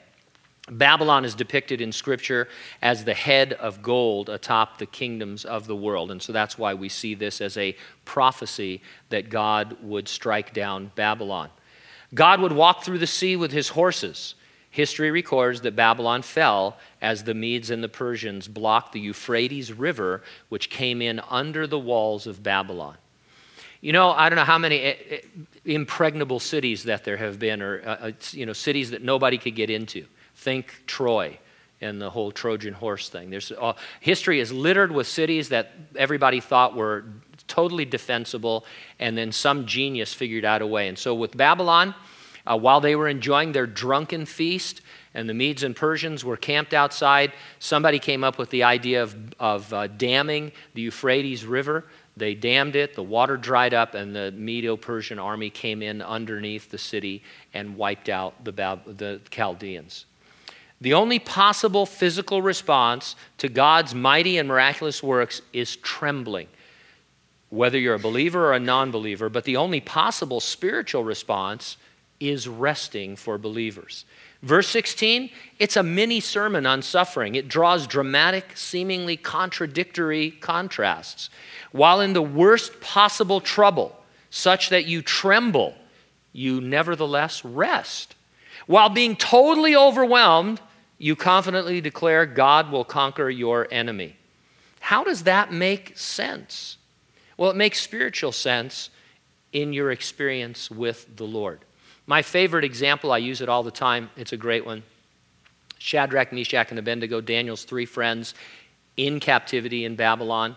Babylon 0.69 1.25
is 1.25 1.35
depicted 1.35 1.81
in 1.81 1.91
Scripture 1.91 2.47
as 2.81 3.03
the 3.03 3.13
head 3.13 3.53
of 3.53 3.81
gold 3.81 4.29
atop 4.29 4.77
the 4.77 4.85
kingdoms 4.85 5.43
of 5.43 5.67
the 5.67 5.75
world. 5.75 6.11
And 6.11 6.21
so 6.21 6.31
that's 6.31 6.57
why 6.57 6.73
we 6.73 6.87
see 6.87 7.13
this 7.13 7.41
as 7.41 7.57
a 7.57 7.75
prophecy 8.05 8.81
that 9.09 9.29
God 9.29 9.75
would 9.81 10.07
strike 10.07 10.53
down 10.53 10.91
Babylon. 10.95 11.49
God 12.13 12.41
would 12.41 12.51
walk 12.51 12.83
through 12.83 12.99
the 12.99 13.07
sea 13.07 13.35
with 13.35 13.51
his 13.51 13.69
horses. 13.69 14.35
History 14.69 15.11
records 15.11 15.61
that 15.61 15.75
Babylon 15.75 16.21
fell 16.21 16.77
as 17.01 17.23
the 17.23 17.33
Medes 17.33 17.69
and 17.69 17.83
the 17.83 17.89
Persians 17.89 18.47
blocked 18.47 18.93
the 18.93 19.01
Euphrates 19.01 19.73
River, 19.73 20.23
which 20.49 20.69
came 20.69 21.01
in 21.01 21.19
under 21.29 21.67
the 21.67 21.79
walls 21.79 22.25
of 22.25 22.41
Babylon. 22.41 22.95
You 23.81 23.93
know, 23.93 24.11
I 24.11 24.29
don't 24.29 24.37
know 24.37 24.45
how 24.45 24.59
many 24.59 24.79
eh, 24.79 24.95
eh, 25.09 25.19
impregnable 25.65 26.39
cities 26.39 26.83
that 26.83 27.03
there 27.03 27.17
have 27.17 27.39
been, 27.39 27.61
or 27.61 27.81
uh, 27.81 27.89
uh, 27.89 28.11
you 28.31 28.45
know, 28.45 28.53
cities 28.53 28.91
that 28.91 29.03
nobody 29.03 29.37
could 29.37 29.55
get 29.55 29.69
into. 29.69 30.05
Think 30.35 30.83
Troy 30.85 31.37
and 31.81 31.99
the 31.99 32.09
whole 32.09 32.31
Trojan 32.31 32.73
horse 32.73 33.09
thing. 33.09 33.29
There's, 33.29 33.51
uh, 33.51 33.73
history 33.99 34.39
is 34.39 34.53
littered 34.53 34.91
with 34.91 35.07
cities 35.07 35.49
that 35.49 35.71
everybody 35.97 36.39
thought 36.39 36.75
were 36.75 37.05
totally 37.51 37.85
defensible, 37.85 38.63
and 38.99 39.17
then 39.17 39.31
some 39.31 39.65
genius 39.65 40.13
figured 40.13 40.45
out 40.45 40.61
a 40.61 40.67
way. 40.67 40.87
And 40.87 40.97
so 40.97 41.13
with 41.13 41.35
Babylon, 41.35 41.93
uh, 42.45 42.57
while 42.57 42.81
they 42.81 42.95
were 42.95 43.09
enjoying 43.09 43.51
their 43.51 43.67
drunken 43.67 44.25
feast, 44.25 44.81
and 45.13 45.27
the 45.27 45.33
Medes 45.33 45.63
and 45.63 45.75
Persians 45.75 46.23
were 46.23 46.37
camped 46.37 46.73
outside, 46.73 47.33
somebody 47.59 47.99
came 47.99 48.23
up 48.23 48.37
with 48.37 48.49
the 48.49 48.63
idea 48.63 49.03
of, 49.03 49.15
of 49.39 49.73
uh, 49.73 49.87
damming 49.87 50.51
the 50.73 50.81
Euphrates 50.81 51.45
River. 51.45 51.83
They 52.15 52.33
dammed 52.33 52.75
it, 52.75 52.95
the 52.95 53.03
water 53.03 53.37
dried 53.37 53.73
up, 53.73 53.93
and 53.93 54.15
the 54.15 54.31
Medo 54.31 54.77
Persian 54.77 55.19
army 55.19 55.49
came 55.49 55.81
in 55.81 56.01
underneath 56.01 56.71
the 56.71 56.77
city 56.77 57.23
and 57.53 57.75
wiped 57.75 58.09
out 58.09 58.43
the, 58.45 58.51
the 58.51 59.21
Chaldeans. 59.29 60.05
The 60.81 60.93
only 60.93 61.19
possible 61.19 61.85
physical 61.85 62.41
response 62.41 63.15
to 63.37 63.49
God's 63.49 63.93
mighty 63.93 64.39
and 64.39 64.47
miraculous 64.47 65.03
works 65.03 65.41
is 65.53 65.75
trembling, 65.75 66.47
whether 67.51 67.77
you're 67.77 67.95
a 67.95 67.99
believer 67.99 68.47
or 68.47 68.53
a 68.53 68.59
non 68.59 68.89
believer, 68.89 69.29
but 69.29 69.43
the 69.43 69.57
only 69.57 69.79
possible 69.79 70.39
spiritual 70.39 71.03
response 71.03 71.77
is 72.19 72.47
resting 72.47 73.15
for 73.15 73.37
believers. 73.37 74.05
Verse 74.41 74.67
16, 74.69 75.29
it's 75.59 75.75
a 75.75 75.83
mini 75.83 76.19
sermon 76.19 76.65
on 76.65 76.81
suffering. 76.81 77.35
It 77.35 77.47
draws 77.47 77.85
dramatic, 77.85 78.57
seemingly 78.57 79.17
contradictory 79.17 80.31
contrasts. 80.31 81.29
While 81.71 82.01
in 82.01 82.13
the 82.13 82.21
worst 82.21 82.79
possible 82.81 83.41
trouble, 83.41 83.95
such 84.29 84.69
that 84.69 84.85
you 84.85 85.01
tremble, 85.01 85.75
you 86.31 86.61
nevertheless 86.61 87.43
rest. 87.43 88.15
While 88.65 88.89
being 88.89 89.15
totally 89.15 89.75
overwhelmed, 89.75 90.61
you 90.97 91.15
confidently 91.15 91.81
declare 91.81 92.25
God 92.25 92.71
will 92.71 92.85
conquer 92.85 93.29
your 93.29 93.67
enemy. 93.71 94.15
How 94.79 95.03
does 95.03 95.23
that 95.23 95.51
make 95.51 95.97
sense? 95.97 96.77
Well, 97.37 97.49
it 97.49 97.55
makes 97.55 97.79
spiritual 97.79 98.31
sense 98.31 98.89
in 99.53 99.73
your 99.73 99.91
experience 99.91 100.71
with 100.71 101.15
the 101.15 101.25
Lord. 101.25 101.59
My 102.07 102.21
favorite 102.21 102.63
example, 102.63 103.11
I 103.11 103.17
use 103.19 103.41
it 103.41 103.49
all 103.49 103.63
the 103.63 103.71
time, 103.71 104.09
it's 104.15 104.33
a 104.33 104.37
great 104.37 104.65
one. 104.65 104.83
Shadrach, 105.77 106.31
Meshach, 106.31 106.69
and 106.69 106.77
Abednego, 106.77 107.21
Daniel's 107.21 107.63
three 107.63 107.85
friends 107.85 108.35
in 108.97 109.19
captivity 109.19 109.85
in 109.85 109.95
Babylon. 109.95 110.55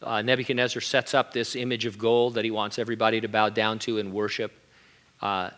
Uh, 0.00 0.22
Nebuchadnezzar 0.22 0.80
sets 0.80 1.12
up 1.12 1.32
this 1.32 1.56
image 1.56 1.86
of 1.86 1.98
gold 1.98 2.34
that 2.34 2.44
he 2.44 2.50
wants 2.50 2.78
everybody 2.78 3.20
to 3.20 3.28
bow 3.28 3.48
down 3.48 3.80
to 3.80 3.98
and 3.98 4.12
worship. 4.12 4.52
Uh, 5.20 5.50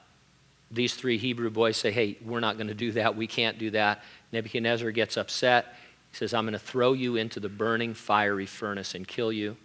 these 0.71 0.95
three 0.95 1.19
Hebrew 1.19 1.51
boys 1.51 1.77
say, 1.77 1.91
Hey, 1.91 2.17
we're 2.25 2.41
not 2.41 2.57
going 2.57 2.69
to 2.69 2.75
do 2.75 2.93
that. 2.93 3.17
We 3.17 3.27
can't 3.27 3.59
do 3.59 3.71
that. 3.73 4.03
Nebuchadnezzar 4.33 4.93
gets 4.93 5.17
upset. 5.17 5.75
He 6.11 6.17
says, 6.17 6.33
I'm 6.33 6.45
going 6.45 6.53
to 6.53 6.59
throw 6.59 6.93
you 6.95 7.17
into 7.17 7.39
the 7.39 7.49
burning 7.49 7.93
fiery 7.93 8.47
furnace 8.47 8.95
and 8.95 9.07
kill 9.07 9.33
you. 9.33 9.57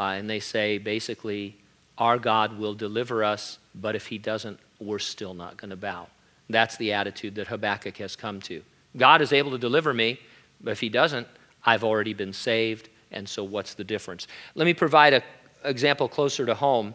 Uh, 0.00 0.12
and 0.14 0.30
they 0.30 0.40
say, 0.40 0.78
basically, 0.78 1.58
our 1.98 2.18
God 2.18 2.58
will 2.58 2.72
deliver 2.72 3.22
us, 3.22 3.58
but 3.74 3.94
if 3.94 4.06
he 4.06 4.16
doesn't, 4.16 4.58
we're 4.78 4.98
still 4.98 5.34
not 5.34 5.58
going 5.58 5.68
to 5.68 5.76
bow. 5.76 6.06
That's 6.48 6.78
the 6.78 6.94
attitude 6.94 7.34
that 7.34 7.48
Habakkuk 7.48 7.98
has 7.98 8.16
come 8.16 8.40
to. 8.42 8.62
God 8.96 9.20
is 9.20 9.30
able 9.34 9.50
to 9.50 9.58
deliver 9.58 9.92
me, 9.92 10.18
but 10.62 10.70
if 10.70 10.80
he 10.80 10.88
doesn't, 10.88 11.26
I've 11.66 11.84
already 11.84 12.14
been 12.14 12.32
saved, 12.32 12.88
and 13.10 13.28
so 13.28 13.44
what's 13.44 13.74
the 13.74 13.84
difference? 13.84 14.26
Let 14.54 14.64
me 14.64 14.72
provide 14.72 15.12
an 15.12 15.22
example 15.66 16.08
closer 16.08 16.46
to 16.46 16.54
home. 16.54 16.94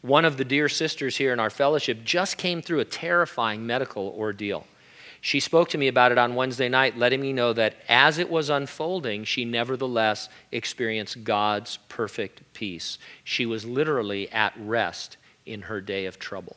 One 0.00 0.24
of 0.24 0.38
the 0.38 0.44
dear 0.44 0.70
sisters 0.70 1.14
here 1.14 1.34
in 1.34 1.40
our 1.40 1.50
fellowship 1.50 2.04
just 2.04 2.38
came 2.38 2.62
through 2.62 2.80
a 2.80 2.86
terrifying 2.86 3.66
medical 3.66 4.14
ordeal. 4.16 4.66
She 5.26 5.40
spoke 5.40 5.70
to 5.70 5.78
me 5.78 5.88
about 5.88 6.12
it 6.12 6.18
on 6.18 6.36
Wednesday 6.36 6.68
night, 6.68 6.96
letting 6.96 7.20
me 7.20 7.32
know 7.32 7.52
that 7.52 7.74
as 7.88 8.18
it 8.18 8.30
was 8.30 8.48
unfolding, 8.48 9.24
she 9.24 9.44
nevertheless 9.44 10.28
experienced 10.52 11.24
God's 11.24 11.78
perfect 11.88 12.42
peace. 12.52 12.96
She 13.24 13.44
was 13.44 13.64
literally 13.64 14.30
at 14.30 14.52
rest 14.56 15.16
in 15.44 15.62
her 15.62 15.80
day 15.80 16.06
of 16.06 16.20
trouble. 16.20 16.54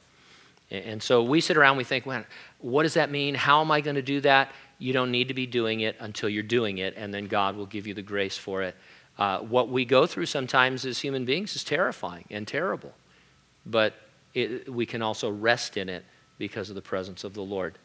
And 0.70 1.02
so 1.02 1.24
we 1.24 1.42
sit 1.42 1.58
around, 1.58 1.78
we 1.78 1.84
think, 1.84 2.06
well, 2.06 2.24
what 2.60 2.84
does 2.84 2.94
that 2.94 3.10
mean? 3.10 3.34
How 3.34 3.62
am 3.62 3.72
I 3.72 3.82
going 3.82 3.96
to 3.96 4.04
do 4.04 4.22
that? 4.22 4.52
You 4.78 4.94
don't 4.94 5.10
need 5.10 5.30
to 5.30 5.34
be 5.34 5.48
doing 5.48 5.80
it 5.80 5.96
until 6.00 6.30
you're 6.30 6.44
doing 6.44 6.78
it, 6.78 6.94
and 6.96 7.12
then 7.12 7.26
God 7.26 7.56
will 7.56 7.66
give 7.66 7.88
you 7.88 7.96
the 7.96 8.04
grace 8.04 8.38
for 8.38 8.62
it. 8.62 8.76
Uh, 9.18 9.40
what 9.40 9.70
we 9.70 9.84
go 9.84 10.06
through 10.06 10.28
sometimes 10.28 10.86
as 10.86 11.00
human 11.00 11.26
beings 11.26 11.56
is 11.56 11.64
terrifying 11.64 12.26
and 12.30 12.48
terrible, 12.48 12.94
but 13.66 13.96
it, 14.36 14.72
we 14.72 14.86
can 14.86 15.02
also 15.02 15.32
rest 15.32 15.76
in 15.76 15.90
it 15.90 16.06
because 16.38 16.70
of 16.70 16.76
the 16.76 16.84
presence 16.84 17.24
of 17.24 17.34
the 17.34 17.42
Lord. 17.42 17.80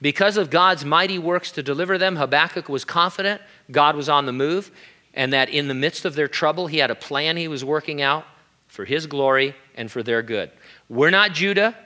Because 0.00 0.36
of 0.36 0.50
God's 0.50 0.84
mighty 0.84 1.18
works 1.18 1.50
to 1.52 1.62
deliver 1.62 1.98
them, 1.98 2.16
Habakkuk 2.16 2.68
was 2.68 2.84
confident 2.84 3.40
God 3.70 3.96
was 3.96 4.08
on 4.08 4.26
the 4.26 4.32
move, 4.32 4.70
and 5.14 5.32
that 5.32 5.48
in 5.48 5.68
the 5.68 5.74
midst 5.74 6.04
of 6.04 6.14
their 6.14 6.28
trouble, 6.28 6.66
he 6.66 6.78
had 6.78 6.90
a 6.90 6.94
plan 6.94 7.36
he 7.36 7.48
was 7.48 7.64
working 7.64 8.00
out 8.00 8.24
for 8.68 8.84
his 8.84 9.06
glory 9.06 9.54
and 9.74 9.90
for 9.90 10.02
their 10.02 10.22
good. 10.22 10.50
We're 10.88 11.10
not 11.10 11.32
Judah, 11.32 11.76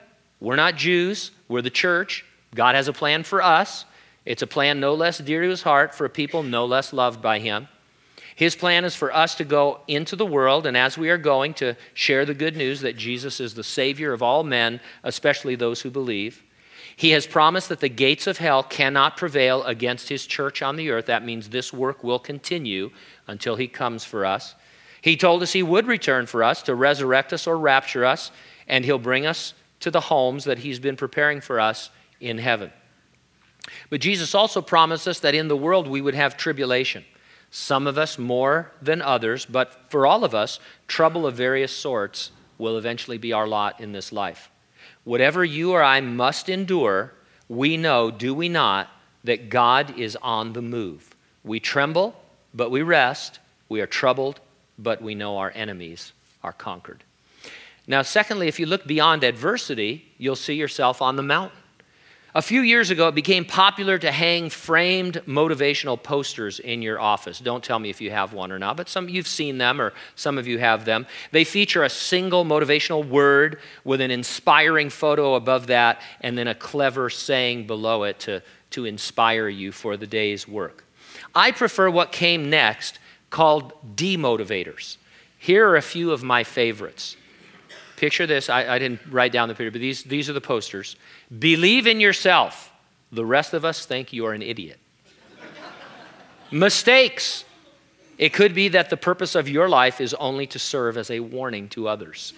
we're 0.40 0.56
not 0.56 0.76
Jews, 0.76 1.30
we're 1.48 1.62
the 1.62 1.70
church. 1.70 2.24
God 2.54 2.74
has 2.74 2.88
a 2.88 2.92
plan 2.92 3.22
for 3.22 3.42
us. 3.42 3.84
It's 4.24 4.42
a 4.42 4.46
plan 4.46 4.78
no 4.78 4.94
less 4.94 5.18
dear 5.18 5.42
to 5.42 5.48
his 5.48 5.62
heart 5.62 5.94
for 5.94 6.04
a 6.04 6.10
people 6.10 6.42
no 6.42 6.66
less 6.66 6.92
loved 6.92 7.22
by 7.22 7.38
him. 7.38 7.68
His 8.34 8.56
plan 8.56 8.84
is 8.84 8.94
for 8.94 9.14
us 9.14 9.34
to 9.36 9.44
go 9.44 9.80
into 9.88 10.16
the 10.16 10.26
world, 10.26 10.66
and 10.66 10.76
as 10.76 10.96
we 10.96 11.10
are 11.10 11.18
going, 11.18 11.54
to 11.54 11.76
share 11.94 12.24
the 12.24 12.34
good 12.34 12.56
news 12.56 12.80
that 12.80 12.96
Jesus 12.96 13.40
is 13.40 13.54
the 13.54 13.64
Savior 13.64 14.12
of 14.12 14.22
all 14.22 14.42
men, 14.42 14.80
especially 15.02 15.54
those 15.54 15.82
who 15.82 15.90
believe. 15.90 16.42
He 16.96 17.10
has 17.10 17.26
promised 17.26 17.68
that 17.68 17.80
the 17.80 17.88
gates 17.88 18.26
of 18.26 18.38
hell 18.38 18.62
cannot 18.62 19.16
prevail 19.16 19.62
against 19.64 20.08
his 20.08 20.26
church 20.26 20.62
on 20.62 20.76
the 20.76 20.90
earth. 20.90 21.06
That 21.06 21.24
means 21.24 21.48
this 21.48 21.72
work 21.72 22.04
will 22.04 22.18
continue 22.18 22.90
until 23.26 23.56
he 23.56 23.68
comes 23.68 24.04
for 24.04 24.24
us. 24.24 24.54
He 25.00 25.16
told 25.16 25.42
us 25.42 25.52
he 25.52 25.62
would 25.62 25.86
return 25.86 26.26
for 26.26 26.44
us 26.44 26.62
to 26.62 26.74
resurrect 26.74 27.32
us 27.32 27.46
or 27.46 27.58
rapture 27.58 28.04
us, 28.04 28.30
and 28.68 28.84
he'll 28.84 28.98
bring 28.98 29.26
us 29.26 29.54
to 29.82 29.90
the 29.90 30.00
homes 30.00 30.44
that 30.44 30.58
He's 30.58 30.78
been 30.78 30.96
preparing 30.96 31.40
for 31.40 31.60
us 31.60 31.90
in 32.20 32.38
heaven. 32.38 32.72
But 33.90 34.00
Jesus 34.00 34.34
also 34.34 34.62
promised 34.62 35.06
us 35.06 35.20
that 35.20 35.34
in 35.34 35.48
the 35.48 35.56
world 35.56 35.86
we 35.86 36.00
would 36.00 36.14
have 36.14 36.36
tribulation. 36.36 37.04
Some 37.50 37.86
of 37.86 37.98
us 37.98 38.18
more 38.18 38.72
than 38.80 39.02
others, 39.02 39.44
but 39.44 39.90
for 39.90 40.06
all 40.06 40.24
of 40.24 40.34
us, 40.34 40.58
trouble 40.86 41.26
of 41.26 41.34
various 41.34 41.76
sorts 41.76 42.30
will 42.58 42.78
eventually 42.78 43.18
be 43.18 43.32
our 43.32 43.46
lot 43.46 43.80
in 43.80 43.92
this 43.92 44.12
life. 44.12 44.50
Whatever 45.04 45.44
you 45.44 45.72
or 45.72 45.82
I 45.82 46.00
must 46.00 46.48
endure, 46.48 47.12
we 47.48 47.76
know, 47.76 48.10
do 48.10 48.34
we 48.34 48.48
not, 48.48 48.88
that 49.24 49.48
God 49.48 49.98
is 49.98 50.16
on 50.22 50.52
the 50.52 50.62
move. 50.62 51.14
We 51.44 51.60
tremble, 51.60 52.14
but 52.54 52.70
we 52.70 52.82
rest. 52.82 53.38
We 53.68 53.80
are 53.80 53.86
troubled, 53.86 54.40
but 54.78 55.02
we 55.02 55.14
know 55.14 55.38
our 55.38 55.52
enemies 55.54 56.12
are 56.42 56.52
conquered. 56.52 57.04
Now, 57.86 58.02
secondly, 58.02 58.48
if 58.48 58.60
you 58.60 58.66
look 58.66 58.86
beyond 58.86 59.24
adversity, 59.24 60.06
you'll 60.18 60.36
see 60.36 60.54
yourself 60.54 61.02
on 61.02 61.16
the 61.16 61.22
mountain. 61.22 61.58
A 62.34 62.40
few 62.40 62.62
years 62.62 62.88
ago, 62.88 63.08
it 63.08 63.14
became 63.14 63.44
popular 63.44 63.98
to 63.98 64.10
hang 64.10 64.48
framed 64.48 65.20
motivational 65.26 66.02
posters 66.02 66.60
in 66.60 66.80
your 66.80 66.98
office. 66.98 67.38
Don't 67.38 67.62
tell 67.62 67.78
me 67.78 67.90
if 67.90 68.00
you 68.00 68.10
have 68.10 68.32
one 68.32 68.50
or 68.50 68.58
not, 68.58 68.78
but 68.78 68.88
some 68.88 69.06
you've 69.06 69.28
seen 69.28 69.58
them 69.58 69.78
or 69.78 69.92
some 70.14 70.38
of 70.38 70.46
you 70.46 70.58
have 70.58 70.86
them. 70.86 71.06
They 71.30 71.44
feature 71.44 71.82
a 71.82 71.90
single 71.90 72.46
motivational 72.46 73.06
word 73.06 73.58
with 73.84 74.00
an 74.00 74.10
inspiring 74.10 74.88
photo 74.88 75.34
above 75.34 75.66
that 75.66 76.00
and 76.22 76.38
then 76.38 76.48
a 76.48 76.54
clever 76.54 77.10
saying 77.10 77.66
below 77.66 78.04
it 78.04 78.18
to, 78.20 78.42
to 78.70 78.86
inspire 78.86 79.48
you 79.48 79.70
for 79.70 79.98
the 79.98 80.06
day's 80.06 80.48
work. 80.48 80.86
I 81.34 81.50
prefer 81.50 81.90
what 81.90 82.12
came 82.12 82.48
next 82.48 82.98
called 83.28 83.74
demotivators. 83.94 84.96
Here 85.38 85.68
are 85.68 85.76
a 85.76 85.82
few 85.82 86.12
of 86.12 86.22
my 86.22 86.44
favorites. 86.44 87.18
Picture 88.02 88.26
this. 88.26 88.50
I, 88.50 88.66
I 88.66 88.78
didn't 88.80 88.98
write 89.12 89.30
down 89.30 89.46
the 89.46 89.54
picture, 89.54 89.70
but 89.70 89.80
these, 89.80 90.02
these 90.02 90.28
are 90.28 90.32
the 90.32 90.40
posters. 90.40 90.96
Believe 91.38 91.86
in 91.86 92.00
yourself. 92.00 92.72
The 93.12 93.24
rest 93.24 93.54
of 93.54 93.64
us 93.64 93.86
think 93.86 94.12
you're 94.12 94.32
an 94.32 94.42
idiot. 94.42 94.80
Mistakes. 96.50 97.44
It 98.18 98.32
could 98.32 98.56
be 98.56 98.66
that 98.70 98.90
the 98.90 98.96
purpose 98.96 99.36
of 99.36 99.48
your 99.48 99.68
life 99.68 100.00
is 100.00 100.14
only 100.14 100.48
to 100.48 100.58
serve 100.58 100.96
as 100.96 101.12
a 101.12 101.20
warning 101.20 101.68
to 101.68 101.86
others. 101.86 102.32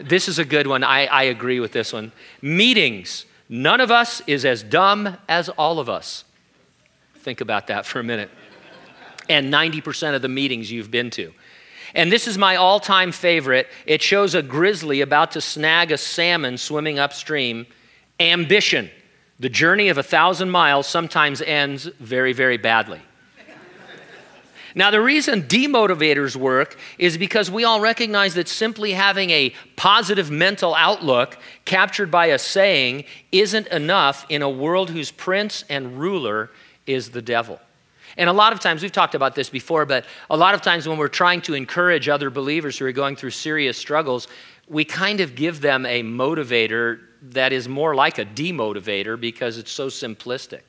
This 0.00 0.26
is 0.26 0.40
a 0.40 0.44
good 0.44 0.66
one. 0.66 0.82
I, 0.82 1.06
I 1.06 1.22
agree 1.22 1.60
with 1.60 1.70
this 1.70 1.92
one. 1.92 2.10
Meetings. 2.42 3.26
None 3.48 3.80
of 3.80 3.92
us 3.92 4.20
is 4.26 4.44
as 4.44 4.64
dumb 4.64 5.16
as 5.28 5.48
all 5.50 5.78
of 5.78 5.88
us. 5.88 6.24
Think 7.18 7.40
about 7.40 7.68
that 7.68 7.86
for 7.86 8.00
a 8.00 8.02
minute. 8.02 8.30
And 9.28 9.52
90% 9.54 10.16
of 10.16 10.22
the 10.22 10.28
meetings 10.28 10.72
you've 10.72 10.90
been 10.90 11.10
to. 11.10 11.32
And 11.94 12.10
this 12.10 12.26
is 12.26 12.38
my 12.38 12.56
all 12.56 12.80
time 12.80 13.12
favorite. 13.12 13.68
It 13.86 14.02
shows 14.02 14.34
a 14.34 14.42
grizzly 14.42 15.00
about 15.00 15.32
to 15.32 15.40
snag 15.40 15.92
a 15.92 15.98
salmon 15.98 16.58
swimming 16.58 16.98
upstream. 16.98 17.66
Ambition. 18.18 18.90
The 19.38 19.48
journey 19.48 19.88
of 19.88 19.96
a 19.96 20.02
thousand 20.02 20.50
miles 20.50 20.86
sometimes 20.86 21.40
ends 21.40 21.84
very, 21.98 22.32
very 22.32 22.58
badly. 22.58 23.00
Now, 24.74 24.90
the 24.90 25.00
reason 25.00 25.42
demotivators 25.42 26.36
work 26.36 26.76
is 26.98 27.18
because 27.18 27.50
we 27.50 27.64
all 27.64 27.80
recognize 27.80 28.34
that 28.34 28.48
simply 28.48 28.92
having 28.92 29.30
a 29.30 29.52
positive 29.76 30.30
mental 30.30 30.74
outlook 30.74 31.36
captured 31.64 32.10
by 32.10 32.26
a 32.26 32.38
saying 32.38 33.04
isn't 33.32 33.66
enough 33.68 34.24
in 34.28 34.42
a 34.42 34.50
world 34.50 34.90
whose 34.90 35.10
prince 35.10 35.64
and 35.68 35.98
ruler 35.98 36.50
is 36.86 37.10
the 37.10 37.22
devil. 37.22 37.60
And 38.20 38.28
a 38.28 38.34
lot 38.34 38.52
of 38.52 38.60
times, 38.60 38.82
we've 38.82 38.92
talked 38.92 39.14
about 39.14 39.34
this 39.34 39.48
before, 39.48 39.86
but 39.86 40.04
a 40.28 40.36
lot 40.36 40.54
of 40.54 40.60
times 40.60 40.86
when 40.86 40.98
we're 40.98 41.08
trying 41.08 41.40
to 41.40 41.54
encourage 41.54 42.06
other 42.06 42.28
believers 42.28 42.76
who 42.76 42.84
are 42.84 42.92
going 42.92 43.16
through 43.16 43.30
serious 43.30 43.78
struggles, 43.78 44.28
we 44.68 44.84
kind 44.84 45.22
of 45.22 45.34
give 45.34 45.62
them 45.62 45.86
a 45.86 46.02
motivator 46.02 47.00
that 47.22 47.50
is 47.50 47.66
more 47.66 47.94
like 47.94 48.18
a 48.18 48.26
demotivator 48.26 49.18
because 49.18 49.56
it's 49.56 49.72
so 49.72 49.86
simplistic 49.86 50.60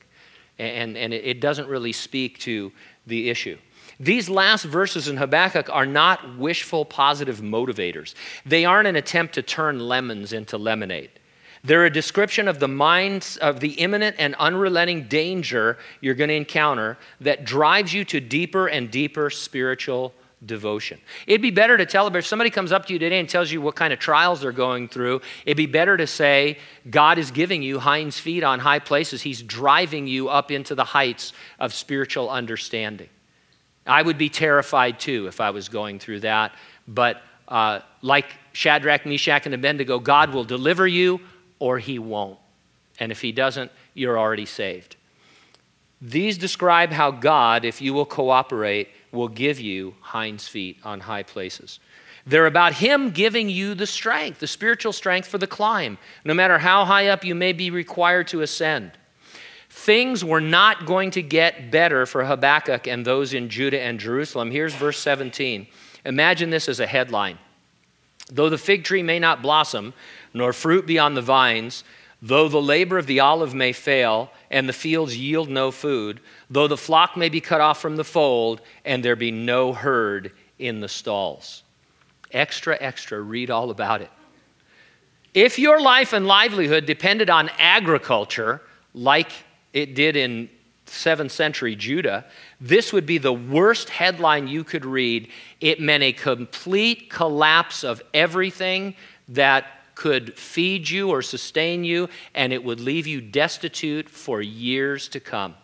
and, 0.58 0.96
and 0.96 1.12
it 1.12 1.42
doesn't 1.42 1.68
really 1.68 1.92
speak 1.92 2.38
to 2.38 2.72
the 3.06 3.28
issue. 3.28 3.58
These 4.00 4.30
last 4.30 4.64
verses 4.64 5.08
in 5.08 5.18
Habakkuk 5.18 5.68
are 5.68 5.84
not 5.84 6.38
wishful 6.38 6.86
positive 6.86 7.40
motivators. 7.40 8.14
They 8.46 8.64
aren't 8.64 8.88
an 8.88 8.96
attempt 8.96 9.34
to 9.34 9.42
turn 9.42 9.78
lemons 9.78 10.32
into 10.32 10.56
lemonade. 10.56 11.10
They're 11.64 11.84
a 11.84 11.90
description 11.90 12.48
of 12.48 12.58
the 12.58 12.68
minds 12.68 13.36
of 13.36 13.60
the 13.60 13.72
imminent 13.74 14.16
and 14.18 14.34
unrelenting 14.34 15.04
danger 15.04 15.78
you're 16.00 16.16
going 16.16 16.28
to 16.28 16.34
encounter 16.34 16.98
that 17.20 17.44
drives 17.44 17.94
you 17.94 18.04
to 18.06 18.20
deeper 18.20 18.66
and 18.66 18.90
deeper 18.90 19.30
spiritual 19.30 20.12
devotion. 20.44 21.00
It'd 21.28 21.40
be 21.40 21.52
better 21.52 21.76
to 21.76 21.86
tell, 21.86 22.14
if 22.14 22.26
somebody 22.26 22.50
comes 22.50 22.72
up 22.72 22.86
to 22.86 22.92
you 22.92 22.98
today 22.98 23.20
and 23.20 23.28
tells 23.28 23.52
you 23.52 23.60
what 23.60 23.76
kind 23.76 23.92
of 23.92 24.00
trials 24.00 24.40
they're 24.40 24.50
going 24.50 24.88
through, 24.88 25.20
it'd 25.46 25.56
be 25.56 25.66
better 25.66 25.96
to 25.96 26.06
say, 26.06 26.58
God 26.90 27.18
is 27.18 27.30
giving 27.30 27.62
you 27.62 27.78
hinds 27.78 28.18
feet 28.18 28.42
on 28.42 28.58
high 28.58 28.80
places. 28.80 29.22
He's 29.22 29.40
driving 29.40 30.08
you 30.08 30.28
up 30.28 30.50
into 30.50 30.74
the 30.74 30.84
heights 30.84 31.32
of 31.60 31.72
spiritual 31.72 32.28
understanding. 32.28 33.08
I 33.86 34.02
would 34.02 34.18
be 34.18 34.28
terrified 34.28 34.98
too 34.98 35.28
if 35.28 35.40
I 35.40 35.50
was 35.50 35.68
going 35.68 36.00
through 36.00 36.20
that, 36.20 36.56
but 36.88 37.22
uh, 37.46 37.80
like 38.00 38.26
Shadrach, 38.52 39.06
Meshach, 39.06 39.46
and 39.46 39.54
Abednego, 39.54 39.98
God 39.98 40.32
will 40.32 40.44
deliver 40.44 40.86
you 40.86 41.20
or 41.62 41.78
he 41.78 41.96
won't. 41.96 42.40
And 42.98 43.12
if 43.12 43.20
he 43.20 43.30
doesn't, 43.30 43.70
you're 43.94 44.18
already 44.18 44.46
saved. 44.46 44.96
These 46.00 46.36
describe 46.36 46.90
how 46.90 47.12
God, 47.12 47.64
if 47.64 47.80
you 47.80 47.94
will 47.94 48.04
cooperate, 48.04 48.88
will 49.12 49.28
give 49.28 49.60
you 49.60 49.94
hinds 50.00 50.48
feet 50.48 50.78
on 50.82 50.98
high 50.98 51.22
places. 51.22 51.78
They're 52.26 52.46
about 52.46 52.74
Him 52.74 53.10
giving 53.10 53.48
you 53.48 53.74
the 53.74 53.86
strength, 53.86 54.40
the 54.40 54.48
spiritual 54.48 54.92
strength 54.92 55.28
for 55.28 55.38
the 55.38 55.46
climb, 55.46 55.98
no 56.24 56.34
matter 56.34 56.58
how 56.58 56.84
high 56.84 57.06
up 57.06 57.24
you 57.24 57.36
may 57.36 57.52
be 57.52 57.70
required 57.70 58.26
to 58.28 58.40
ascend. 58.40 58.90
Things 59.70 60.24
were 60.24 60.40
not 60.40 60.84
going 60.84 61.12
to 61.12 61.22
get 61.22 61.70
better 61.70 62.06
for 62.06 62.24
Habakkuk 62.24 62.88
and 62.88 63.04
those 63.04 63.34
in 63.34 63.48
Judah 63.48 63.80
and 63.80 64.00
Jerusalem. 64.00 64.50
Here's 64.50 64.74
verse 64.74 64.98
17. 64.98 65.68
Imagine 66.04 66.50
this 66.50 66.68
as 66.68 66.80
a 66.80 66.86
headline. 66.86 67.38
Though 68.30 68.48
the 68.48 68.58
fig 68.58 68.84
tree 68.84 69.02
may 69.02 69.18
not 69.18 69.42
blossom, 69.42 69.94
nor 70.34 70.52
fruit 70.52 70.86
be 70.86 70.98
on 70.98 71.14
the 71.14 71.22
vines, 71.22 71.84
though 72.20 72.48
the 72.48 72.62
labor 72.62 72.98
of 72.98 73.06
the 73.06 73.20
olive 73.20 73.54
may 73.54 73.72
fail, 73.72 74.30
and 74.50 74.68
the 74.68 74.72
fields 74.72 75.16
yield 75.16 75.48
no 75.48 75.70
food, 75.70 76.20
though 76.48 76.68
the 76.68 76.76
flock 76.76 77.16
may 77.16 77.28
be 77.28 77.40
cut 77.40 77.60
off 77.60 77.80
from 77.80 77.96
the 77.96 78.04
fold, 78.04 78.60
and 78.84 79.04
there 79.04 79.16
be 79.16 79.30
no 79.30 79.72
herd 79.72 80.32
in 80.58 80.80
the 80.80 80.88
stalls. 80.88 81.62
Extra, 82.30 82.76
extra, 82.80 83.20
read 83.20 83.50
all 83.50 83.70
about 83.70 84.00
it. 84.00 84.10
If 85.34 85.58
your 85.58 85.80
life 85.80 86.12
and 86.12 86.26
livelihood 86.26 86.86
depended 86.86 87.30
on 87.30 87.50
agriculture, 87.58 88.60
like 88.94 89.32
it 89.72 89.94
did 89.94 90.14
in 90.16 90.48
7th 90.86 91.30
century 91.30 91.74
Judah, 91.74 92.26
this 92.60 92.92
would 92.92 93.06
be 93.06 93.18
the 93.18 93.32
worst 93.32 93.88
headline 93.88 94.46
you 94.46 94.62
could 94.62 94.84
read. 94.84 95.28
It 95.60 95.80
meant 95.80 96.02
a 96.02 96.12
complete 96.12 97.08
collapse 97.08 97.82
of 97.82 98.02
everything 98.12 98.94
that 99.28 99.64
could 99.94 100.38
feed 100.38 100.88
you 100.88 101.10
or 101.10 101.22
sustain 101.22 101.84
you, 101.84 102.08
and 102.34 102.52
it 102.52 102.64
would 102.64 102.80
leave 102.80 103.06
you 103.06 103.20
destitute 103.20 104.08
for 104.08 104.40
years 104.40 105.08
to 105.08 105.20
come. 105.20 105.54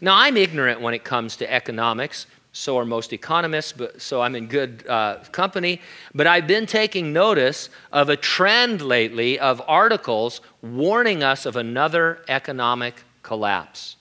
Now, 0.00 0.16
I'm 0.16 0.36
ignorant 0.36 0.80
when 0.80 0.94
it 0.94 1.04
comes 1.04 1.36
to 1.36 1.52
economics. 1.52 2.26
So 2.52 2.78
are 2.78 2.84
most 2.84 3.12
economists, 3.12 3.72
but, 3.72 4.00
so 4.00 4.20
I'm 4.20 4.34
in 4.34 4.46
good 4.46 4.84
uh, 4.88 5.18
company. 5.32 5.80
But 6.14 6.26
I've 6.26 6.46
been 6.46 6.66
taking 6.66 7.12
notice 7.12 7.68
of 7.92 8.08
a 8.08 8.16
trend 8.16 8.80
lately 8.82 9.38
of 9.38 9.62
articles 9.68 10.40
warning 10.62 11.22
us 11.22 11.46
of 11.46 11.56
another 11.56 12.20
economic 12.26 13.04
collapse. 13.22 13.96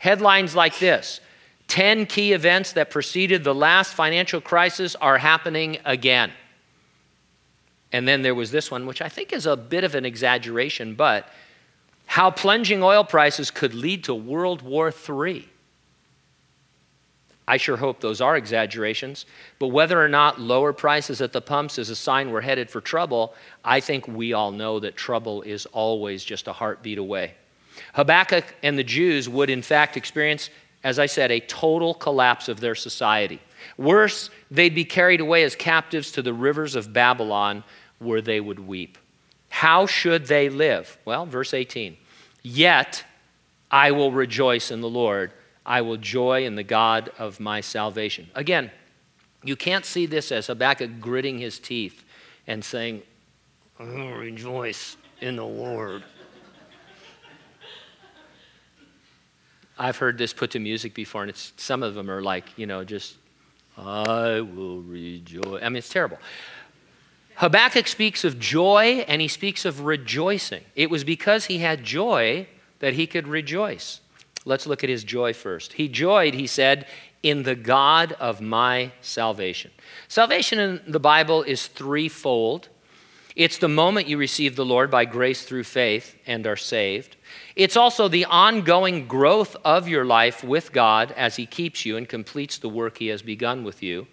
Headlines 0.00 0.54
like 0.54 0.78
this 0.78 1.20
10 1.68 2.06
key 2.06 2.32
events 2.32 2.72
that 2.72 2.90
preceded 2.90 3.42
the 3.42 3.54
last 3.54 3.94
financial 3.94 4.40
crisis 4.40 4.94
are 4.96 5.18
happening 5.18 5.78
again. 5.84 6.30
And 7.94 8.08
then 8.08 8.22
there 8.22 8.34
was 8.34 8.50
this 8.50 8.72
one, 8.72 8.86
which 8.86 9.00
I 9.00 9.08
think 9.08 9.32
is 9.32 9.46
a 9.46 9.56
bit 9.56 9.84
of 9.84 9.94
an 9.94 10.04
exaggeration, 10.04 10.96
but 10.96 11.28
how 12.06 12.28
plunging 12.28 12.82
oil 12.82 13.04
prices 13.04 13.52
could 13.52 13.72
lead 13.72 14.02
to 14.04 14.14
World 14.16 14.62
War 14.62 14.92
III. 14.92 15.48
I 17.46 17.56
sure 17.56 17.76
hope 17.76 18.00
those 18.00 18.20
are 18.20 18.36
exaggerations, 18.36 19.26
but 19.60 19.68
whether 19.68 20.02
or 20.02 20.08
not 20.08 20.40
lower 20.40 20.72
prices 20.72 21.20
at 21.20 21.32
the 21.32 21.40
pumps 21.40 21.78
is 21.78 21.88
a 21.88 21.94
sign 21.94 22.32
we're 22.32 22.40
headed 22.40 22.68
for 22.68 22.80
trouble, 22.80 23.32
I 23.64 23.78
think 23.78 24.08
we 24.08 24.32
all 24.32 24.50
know 24.50 24.80
that 24.80 24.96
trouble 24.96 25.42
is 25.42 25.64
always 25.66 26.24
just 26.24 26.48
a 26.48 26.52
heartbeat 26.52 26.98
away. 26.98 27.34
Habakkuk 27.92 28.56
and 28.64 28.76
the 28.76 28.82
Jews 28.82 29.28
would, 29.28 29.50
in 29.50 29.62
fact, 29.62 29.96
experience, 29.96 30.50
as 30.82 30.98
I 30.98 31.06
said, 31.06 31.30
a 31.30 31.38
total 31.38 31.94
collapse 31.94 32.48
of 32.48 32.58
their 32.58 32.74
society. 32.74 33.40
Worse, 33.76 34.30
they'd 34.50 34.74
be 34.74 34.84
carried 34.84 35.20
away 35.20 35.44
as 35.44 35.54
captives 35.54 36.10
to 36.12 36.22
the 36.22 36.34
rivers 36.34 36.74
of 36.74 36.92
Babylon 36.92 37.62
where 37.98 38.20
they 38.20 38.40
would 38.40 38.60
weep. 38.60 38.98
How 39.48 39.86
should 39.86 40.26
they 40.26 40.48
live? 40.48 40.98
Well, 41.04 41.26
verse 41.26 41.54
18 41.54 41.96
Yet 42.42 43.04
I 43.70 43.90
will 43.90 44.12
rejoice 44.12 44.70
in 44.70 44.80
the 44.80 44.88
Lord, 44.88 45.32
I 45.66 45.80
will 45.80 45.96
joy 45.96 46.44
in 46.44 46.56
the 46.56 46.62
God 46.62 47.10
of 47.18 47.40
my 47.40 47.60
salvation. 47.60 48.30
Again, 48.34 48.70
you 49.42 49.56
can't 49.56 49.84
see 49.84 50.06
this 50.06 50.30
as 50.30 50.46
Habakkuk 50.46 51.00
gritting 51.00 51.38
his 51.38 51.58
teeth 51.58 52.04
and 52.46 52.64
saying, 52.64 53.02
I 53.78 53.84
will 53.84 54.12
rejoice 54.12 54.96
in 55.20 55.36
the 55.36 55.44
Lord. 55.44 56.04
I've 59.78 59.96
heard 59.96 60.18
this 60.18 60.32
put 60.32 60.52
to 60.52 60.60
music 60.60 60.94
before, 60.94 61.22
and 61.22 61.30
it's, 61.30 61.52
some 61.56 61.82
of 61.82 61.94
them 61.94 62.08
are 62.08 62.22
like, 62.22 62.56
you 62.56 62.66
know, 62.66 62.84
just, 62.84 63.16
I 63.76 64.40
will 64.40 64.80
rejoice. 64.82 65.62
I 65.62 65.68
mean, 65.68 65.78
it's 65.78 65.88
terrible. 65.88 66.18
Habakkuk 67.36 67.88
speaks 67.88 68.24
of 68.24 68.38
joy 68.38 69.04
and 69.08 69.20
he 69.20 69.28
speaks 69.28 69.64
of 69.64 69.84
rejoicing. 69.84 70.62
It 70.76 70.90
was 70.90 71.04
because 71.04 71.46
he 71.46 71.58
had 71.58 71.84
joy 71.84 72.46
that 72.78 72.94
he 72.94 73.06
could 73.06 73.26
rejoice. 73.26 74.00
Let's 74.44 74.66
look 74.66 74.84
at 74.84 74.90
his 74.90 75.04
joy 75.04 75.32
first. 75.32 75.74
He 75.74 75.88
joyed, 75.88 76.34
he 76.34 76.46
said, 76.46 76.86
in 77.22 77.42
the 77.42 77.54
God 77.54 78.12
of 78.12 78.40
my 78.40 78.92
salvation. 79.00 79.70
Salvation 80.08 80.58
in 80.58 80.80
the 80.86 81.00
Bible 81.00 81.42
is 81.42 81.66
threefold. 81.66 82.68
It's 83.34 83.58
the 83.58 83.68
moment 83.68 84.06
you 84.06 84.18
receive 84.18 84.54
the 84.54 84.64
Lord 84.64 84.90
by 84.90 85.06
grace 85.06 85.44
through 85.44 85.64
faith 85.64 86.16
and 86.26 86.46
are 86.46 86.56
saved. 86.56 87.16
It's 87.56 87.76
also 87.76 88.06
the 88.06 88.26
ongoing 88.26 89.08
growth 89.08 89.56
of 89.64 89.88
your 89.88 90.04
life 90.04 90.44
with 90.44 90.72
God 90.72 91.10
as 91.12 91.36
He 91.36 91.46
keeps 91.46 91.84
you 91.84 91.96
and 91.96 92.08
completes 92.08 92.58
the 92.58 92.68
work 92.68 92.98
He 92.98 93.08
has 93.08 93.22
begun 93.22 93.64
with 93.64 93.82
you. 93.82 94.06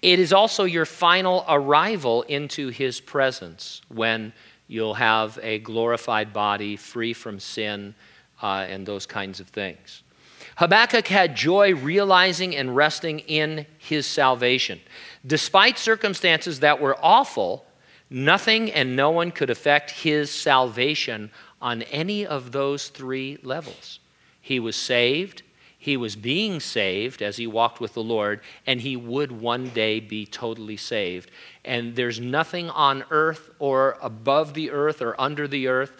It 0.00 0.18
is 0.18 0.32
also 0.32 0.64
your 0.64 0.86
final 0.86 1.44
arrival 1.48 2.22
into 2.22 2.68
His 2.68 3.00
presence 3.00 3.82
when 3.88 4.32
you'll 4.68 4.94
have 4.94 5.38
a 5.42 5.58
glorified 5.58 6.32
body 6.32 6.76
free 6.76 7.12
from 7.12 7.40
sin 7.40 7.94
uh, 8.42 8.66
and 8.68 8.86
those 8.86 9.06
kinds 9.06 9.40
of 9.40 9.48
things. 9.48 10.02
Habakkuk 10.56 11.06
had 11.06 11.36
joy 11.36 11.74
realizing 11.74 12.54
and 12.56 12.74
resting 12.74 13.20
in 13.20 13.64
his 13.78 14.06
salvation. 14.06 14.80
Despite 15.26 15.78
circumstances 15.78 16.60
that 16.60 16.80
were 16.80 16.96
awful, 17.00 17.64
nothing 18.10 18.70
and 18.72 18.96
no 18.96 19.10
one 19.10 19.30
could 19.30 19.50
affect 19.50 19.90
his 19.90 20.30
salvation 20.30 21.30
on 21.62 21.82
any 21.82 22.26
of 22.26 22.52
those 22.52 22.88
three 22.88 23.38
levels. 23.42 24.00
He 24.40 24.58
was 24.58 24.76
saved, 24.76 25.42
he 25.88 25.96
was 25.96 26.16
being 26.16 26.60
saved 26.60 27.22
as 27.22 27.38
he 27.38 27.46
walked 27.46 27.80
with 27.80 27.94
the 27.94 28.02
Lord, 28.02 28.42
and 28.66 28.82
he 28.82 28.94
would 28.94 29.32
one 29.32 29.70
day 29.70 30.00
be 30.00 30.26
totally 30.26 30.76
saved. 30.76 31.30
And 31.64 31.96
there's 31.96 32.20
nothing 32.20 32.68
on 32.68 33.04
earth 33.10 33.48
or 33.58 33.96
above 34.02 34.52
the 34.52 34.70
earth 34.70 35.00
or 35.00 35.18
under 35.18 35.48
the 35.48 35.66
earth, 35.66 35.92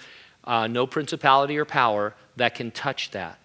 uh, 0.45 0.67
no 0.67 0.87
principality 0.87 1.57
or 1.57 1.65
power 1.65 2.15
that 2.37 2.55
can 2.55 2.71
touch 2.71 3.13
that. 3.13 3.39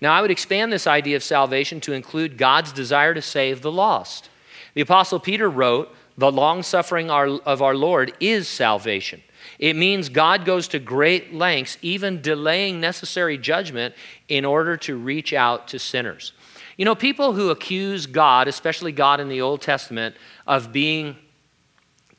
Now, 0.00 0.12
I 0.12 0.22
would 0.22 0.32
expand 0.32 0.72
this 0.72 0.88
idea 0.88 1.14
of 1.14 1.22
salvation 1.22 1.80
to 1.82 1.92
include 1.92 2.36
God's 2.36 2.72
desire 2.72 3.14
to 3.14 3.22
save 3.22 3.62
the 3.62 3.70
lost. 3.70 4.30
The 4.74 4.80
Apostle 4.80 5.20
Peter 5.20 5.48
wrote, 5.48 5.94
The 6.18 6.32
long 6.32 6.64
suffering 6.64 7.12
of 7.12 7.62
our 7.62 7.76
Lord 7.76 8.12
is 8.18 8.48
salvation. 8.48 9.22
It 9.64 9.76
means 9.76 10.10
God 10.10 10.44
goes 10.44 10.68
to 10.68 10.78
great 10.78 11.32
lengths, 11.32 11.78
even 11.80 12.20
delaying 12.20 12.82
necessary 12.82 13.38
judgment, 13.38 13.94
in 14.28 14.44
order 14.44 14.76
to 14.76 14.94
reach 14.94 15.32
out 15.32 15.68
to 15.68 15.78
sinners. 15.78 16.32
You 16.76 16.84
know, 16.84 16.94
people 16.94 17.32
who 17.32 17.48
accuse 17.48 18.04
God, 18.04 18.46
especially 18.46 18.92
God 18.92 19.20
in 19.20 19.30
the 19.30 19.40
Old 19.40 19.62
Testament, 19.62 20.16
of 20.46 20.70
being 20.70 21.16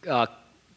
uh, 0.09 0.25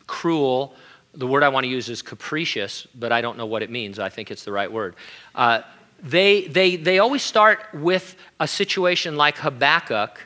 cruel, 0.06 0.74
the 1.14 1.26
word 1.26 1.42
I 1.42 1.48
want 1.48 1.64
to 1.64 1.70
use 1.70 1.88
is 1.88 2.02
capricious, 2.02 2.86
but 2.94 3.12
I 3.12 3.22
don't 3.22 3.38
know 3.38 3.46
what 3.46 3.62
it 3.62 3.70
means. 3.70 3.98
I 3.98 4.10
think 4.10 4.30
it's 4.30 4.44
the 4.44 4.52
right 4.52 4.70
word. 4.70 4.94
Uh, 5.34 5.62
they, 6.02 6.48
they, 6.48 6.76
they 6.76 6.98
always 6.98 7.22
start 7.22 7.60
with 7.72 8.14
a 8.40 8.46
situation 8.46 9.16
like 9.16 9.38
Habakkuk 9.38 10.20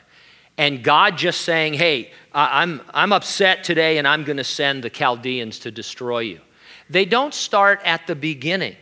and 0.57 0.83
God 0.83 1.17
just 1.17 1.41
saying, 1.41 1.73
hey, 1.73 2.11
I'm, 2.33 2.81
I'm 2.93 3.11
upset 3.11 3.63
today 3.63 3.97
and 3.97 4.07
I'm 4.07 4.23
going 4.23 4.37
to 4.37 4.43
send 4.43 4.83
the 4.83 4.89
Chaldeans 4.89 5.59
to 5.59 5.71
destroy 5.71 6.19
you. 6.19 6.41
They 6.89 7.05
don't 7.05 7.33
start 7.33 7.81
at 7.83 8.07
the 8.07 8.15
beginning. 8.15 8.75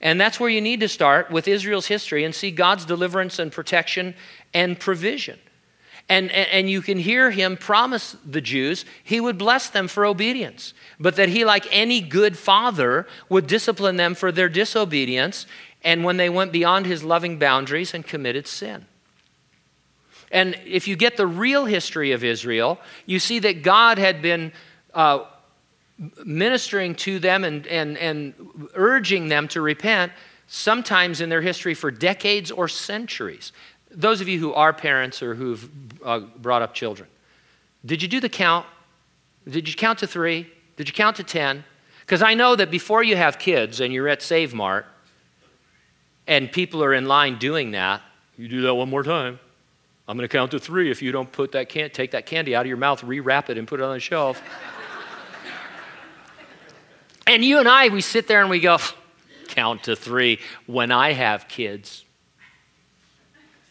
And 0.00 0.18
that's 0.18 0.40
where 0.40 0.48
you 0.48 0.62
need 0.62 0.80
to 0.80 0.88
start 0.88 1.30
with 1.30 1.46
Israel's 1.46 1.86
history 1.86 2.24
and 2.24 2.34
see 2.34 2.50
God's 2.50 2.86
deliverance 2.86 3.38
and 3.38 3.52
protection 3.52 4.14
and 4.54 4.78
provision. 4.78 5.38
And, 6.08 6.30
and, 6.32 6.48
and, 6.50 6.70
you 6.70 6.82
can 6.82 6.98
hear 6.98 7.30
him 7.30 7.56
promise 7.56 8.16
the 8.24 8.40
Jews 8.40 8.84
he 9.04 9.20
would 9.20 9.38
bless 9.38 9.70
them 9.70 9.86
for 9.86 10.04
obedience, 10.04 10.74
but 10.98 11.14
that 11.14 11.28
he, 11.28 11.44
like 11.44 11.68
any 11.70 12.00
good 12.00 12.36
father, 12.36 13.06
would 13.28 13.46
discipline 13.46 13.96
them 13.96 14.16
for 14.16 14.32
their 14.32 14.48
disobedience 14.48 15.46
and 15.84 16.02
when 16.02 16.16
they 16.16 16.28
went 16.28 16.50
beyond 16.50 16.86
his 16.86 17.04
loving 17.04 17.38
boundaries 17.38 17.94
and 17.94 18.04
committed 18.04 18.48
sin. 18.48 18.86
And 20.30 20.58
if 20.64 20.86
you 20.86 20.96
get 20.96 21.16
the 21.16 21.26
real 21.26 21.64
history 21.64 22.12
of 22.12 22.22
Israel, 22.22 22.78
you 23.06 23.18
see 23.18 23.40
that 23.40 23.62
God 23.62 23.98
had 23.98 24.22
been 24.22 24.52
uh, 24.94 25.24
ministering 26.24 26.94
to 26.96 27.18
them 27.18 27.44
and, 27.44 27.66
and, 27.66 27.98
and 27.98 28.34
urging 28.74 29.28
them 29.28 29.48
to 29.48 29.60
repent, 29.60 30.12
sometimes 30.46 31.20
in 31.20 31.28
their 31.28 31.42
history 31.42 31.74
for 31.74 31.90
decades 31.90 32.50
or 32.50 32.68
centuries. 32.68 33.52
Those 33.90 34.20
of 34.20 34.28
you 34.28 34.38
who 34.38 34.52
are 34.54 34.72
parents 34.72 35.22
or 35.22 35.34
who've 35.34 35.68
uh, 36.04 36.20
brought 36.20 36.62
up 36.62 36.74
children, 36.74 37.08
did 37.84 38.02
you 38.02 38.08
do 38.08 38.20
the 38.20 38.28
count? 38.28 38.66
Did 39.48 39.68
you 39.68 39.74
count 39.74 39.98
to 40.00 40.06
three? 40.06 40.46
Did 40.76 40.88
you 40.88 40.94
count 40.94 41.16
to 41.16 41.24
10? 41.24 41.64
Because 42.00 42.22
I 42.22 42.34
know 42.34 42.56
that 42.56 42.70
before 42.70 43.02
you 43.02 43.16
have 43.16 43.38
kids 43.38 43.80
and 43.80 43.92
you're 43.92 44.08
at 44.08 44.22
Save 44.22 44.54
Mart 44.54 44.86
and 46.26 46.50
people 46.50 46.82
are 46.82 46.94
in 46.94 47.06
line 47.06 47.38
doing 47.38 47.72
that, 47.72 48.02
you 48.36 48.48
do 48.48 48.62
that 48.62 48.74
one 48.74 48.88
more 48.88 49.02
time. 49.02 49.38
I'm 50.10 50.16
going 50.16 50.28
to 50.28 50.36
count 50.36 50.50
to 50.50 50.58
three 50.58 50.90
if 50.90 51.02
you 51.02 51.12
don't 51.12 51.30
put 51.30 51.52
that 51.52 51.68
can't 51.68 51.94
take 51.94 52.10
that 52.10 52.26
candy 52.26 52.56
out 52.56 52.62
of 52.62 52.66
your 52.66 52.76
mouth, 52.76 53.00
rewrap 53.02 53.48
it, 53.48 53.56
and 53.56 53.68
put 53.68 53.78
it 53.78 53.84
on 53.84 53.92
the 53.92 54.00
shelf. 54.00 54.42
and 57.28 57.44
you 57.44 57.60
and 57.60 57.68
I, 57.68 57.90
we 57.90 58.00
sit 58.00 58.26
there 58.26 58.40
and 58.40 58.50
we 58.50 58.58
go, 58.58 58.78
count 59.46 59.84
to 59.84 59.94
three. 59.94 60.40
When 60.66 60.90
I 60.90 61.12
have 61.12 61.46
kids, 61.46 62.04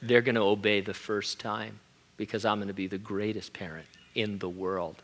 they're 0.02 0.22
going 0.22 0.36
to 0.36 0.42
obey 0.42 0.80
the 0.80 0.94
first 0.94 1.42
time 1.42 1.82
because 2.16 2.46
I'm 2.46 2.60
going 2.60 2.70
to 2.70 2.74
be 2.74 2.88
the 2.88 2.98
greatest 2.98 3.52
parent 3.52 3.88
in 4.16 4.40
the 4.40 4.48
world. 4.48 5.04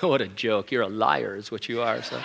what 0.00 0.20
a 0.20 0.26
joke. 0.26 0.72
You're 0.72 0.82
a 0.82 0.88
liar, 0.88 1.36
is 1.36 1.52
what 1.52 1.68
you 1.68 1.80
are. 1.80 2.02
So. 2.02 2.20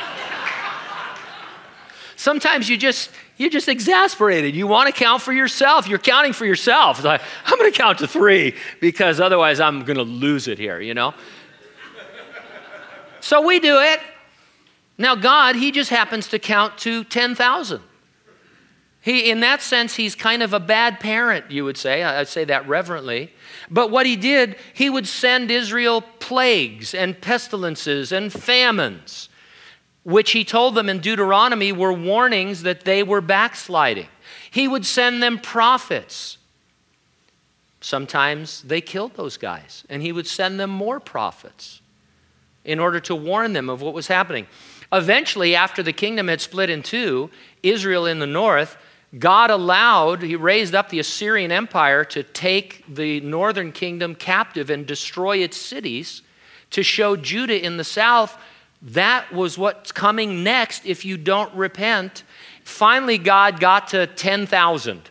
Sometimes 2.21 2.69
you 2.69 2.77
just 2.77 3.09
you're 3.37 3.49
just 3.49 3.67
exasperated. 3.67 4.55
You 4.55 4.67
want 4.67 4.85
to 4.85 4.93
count 4.93 5.23
for 5.23 5.33
yourself. 5.33 5.87
You're 5.87 5.97
counting 5.97 6.33
for 6.33 6.45
yourself. 6.45 7.03
Like, 7.03 7.19
I'm 7.45 7.57
going 7.57 7.71
to 7.71 7.75
count 7.75 7.97
to 7.97 8.07
three 8.07 8.53
because 8.79 9.19
otherwise 9.19 9.59
I'm 9.59 9.85
going 9.85 9.97
to 9.97 10.03
lose 10.03 10.47
it 10.47 10.59
here, 10.59 10.79
you 10.79 10.93
know? 10.93 11.15
so 13.21 13.41
we 13.41 13.59
do 13.59 13.79
it. 13.79 13.99
Now, 14.99 15.15
God, 15.15 15.55
He 15.55 15.71
just 15.71 15.89
happens 15.89 16.27
to 16.27 16.37
count 16.37 16.77
to 16.79 17.03
10,000. 17.05 17.81
He, 19.01 19.31
in 19.31 19.39
that 19.39 19.63
sense, 19.63 19.95
he's 19.95 20.13
kind 20.13 20.43
of 20.43 20.53
a 20.53 20.59
bad 20.59 20.99
parent, 20.99 21.49
you 21.49 21.65
would 21.65 21.77
say. 21.77 22.03
I'd 22.03 22.27
say 22.27 22.45
that 22.45 22.67
reverently. 22.67 23.33
But 23.71 23.89
what 23.89 24.05
he 24.05 24.15
did, 24.15 24.57
he 24.75 24.91
would 24.91 25.07
send 25.07 25.49
Israel 25.49 26.03
plagues 26.19 26.93
and 26.93 27.19
pestilences 27.19 28.11
and 28.11 28.31
famines, 28.31 29.27
which 30.03 30.31
he 30.31 30.43
told 30.43 30.75
them 30.75 30.89
in 30.89 30.99
Deuteronomy 30.99 31.71
were 31.71 31.93
warnings 31.93 32.63
that 32.63 32.85
they 32.85 33.03
were 33.03 33.21
backsliding. 33.21 34.07
He 34.49 34.67
would 34.67 34.85
send 34.85 35.21
them 35.21 35.39
prophets. 35.39 36.37
Sometimes 37.81 38.61
they 38.63 38.81
killed 38.81 39.15
those 39.15 39.37
guys, 39.37 39.83
and 39.89 40.01
he 40.01 40.11
would 40.11 40.27
send 40.27 40.59
them 40.59 40.69
more 40.69 40.99
prophets 40.99 41.81
in 42.63 42.79
order 42.79 42.99
to 42.99 43.15
warn 43.15 43.53
them 43.53 43.69
of 43.69 43.81
what 43.81 43.93
was 43.93 44.07
happening. 44.07 44.47
Eventually, 44.91 45.55
after 45.55 45.81
the 45.81 45.93
kingdom 45.93 46.27
had 46.27 46.41
split 46.41 46.69
in 46.69 46.83
two, 46.83 47.29
Israel 47.63 48.05
in 48.05 48.19
the 48.19 48.27
north, 48.27 48.77
God 49.17 49.49
allowed, 49.49 50.21
he 50.21 50.35
raised 50.35 50.75
up 50.75 50.89
the 50.89 50.99
Assyrian 50.99 51.51
Empire 51.51 52.03
to 52.05 52.23
take 52.23 52.83
the 52.87 53.19
northern 53.21 53.71
kingdom 53.71 54.15
captive 54.15 54.69
and 54.69 54.85
destroy 54.85 55.37
its 55.37 55.57
cities 55.57 56.21
to 56.69 56.83
show 56.83 57.15
Judah 57.15 57.63
in 57.63 57.77
the 57.77 57.83
south 57.83 58.37
that 58.81 59.31
was 59.31 59.57
what's 59.57 59.91
coming 59.91 60.43
next 60.43 60.85
if 60.85 61.05
you 61.05 61.17
don't 61.17 61.53
repent. 61.53 62.23
Finally, 62.63 63.17
God 63.17 63.59
got 63.59 63.89
to 63.89 64.07
10,000. 64.07 65.01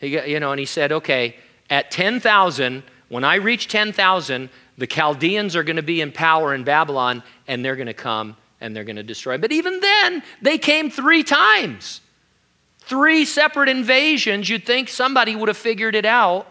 You 0.00 0.40
know, 0.40 0.52
and 0.52 0.60
he 0.60 0.66
said, 0.66 0.92
okay, 0.92 1.36
at 1.68 1.90
10,000, 1.90 2.82
when 3.08 3.24
I 3.24 3.36
reach 3.36 3.68
10,000, 3.68 4.48
the 4.78 4.86
Chaldeans 4.86 5.56
are 5.56 5.64
going 5.64 5.76
to 5.76 5.82
be 5.82 6.00
in 6.00 6.12
power 6.12 6.54
in 6.54 6.64
Babylon 6.64 7.22
and 7.46 7.64
they're 7.64 7.76
going 7.76 7.86
to 7.86 7.94
come 7.94 8.36
and 8.60 8.74
they're 8.74 8.84
going 8.84 8.96
to 8.96 9.02
destroy. 9.02 9.36
But 9.36 9.52
even 9.52 9.80
then, 9.80 10.22
they 10.40 10.56
came 10.56 10.90
three 10.90 11.22
times. 11.22 12.00
Three 12.78 13.24
separate 13.24 13.68
invasions. 13.68 14.48
You'd 14.48 14.64
think 14.64 14.88
somebody 14.88 15.36
would 15.36 15.48
have 15.48 15.56
figured 15.56 15.94
it 15.94 16.06
out. 16.06 16.46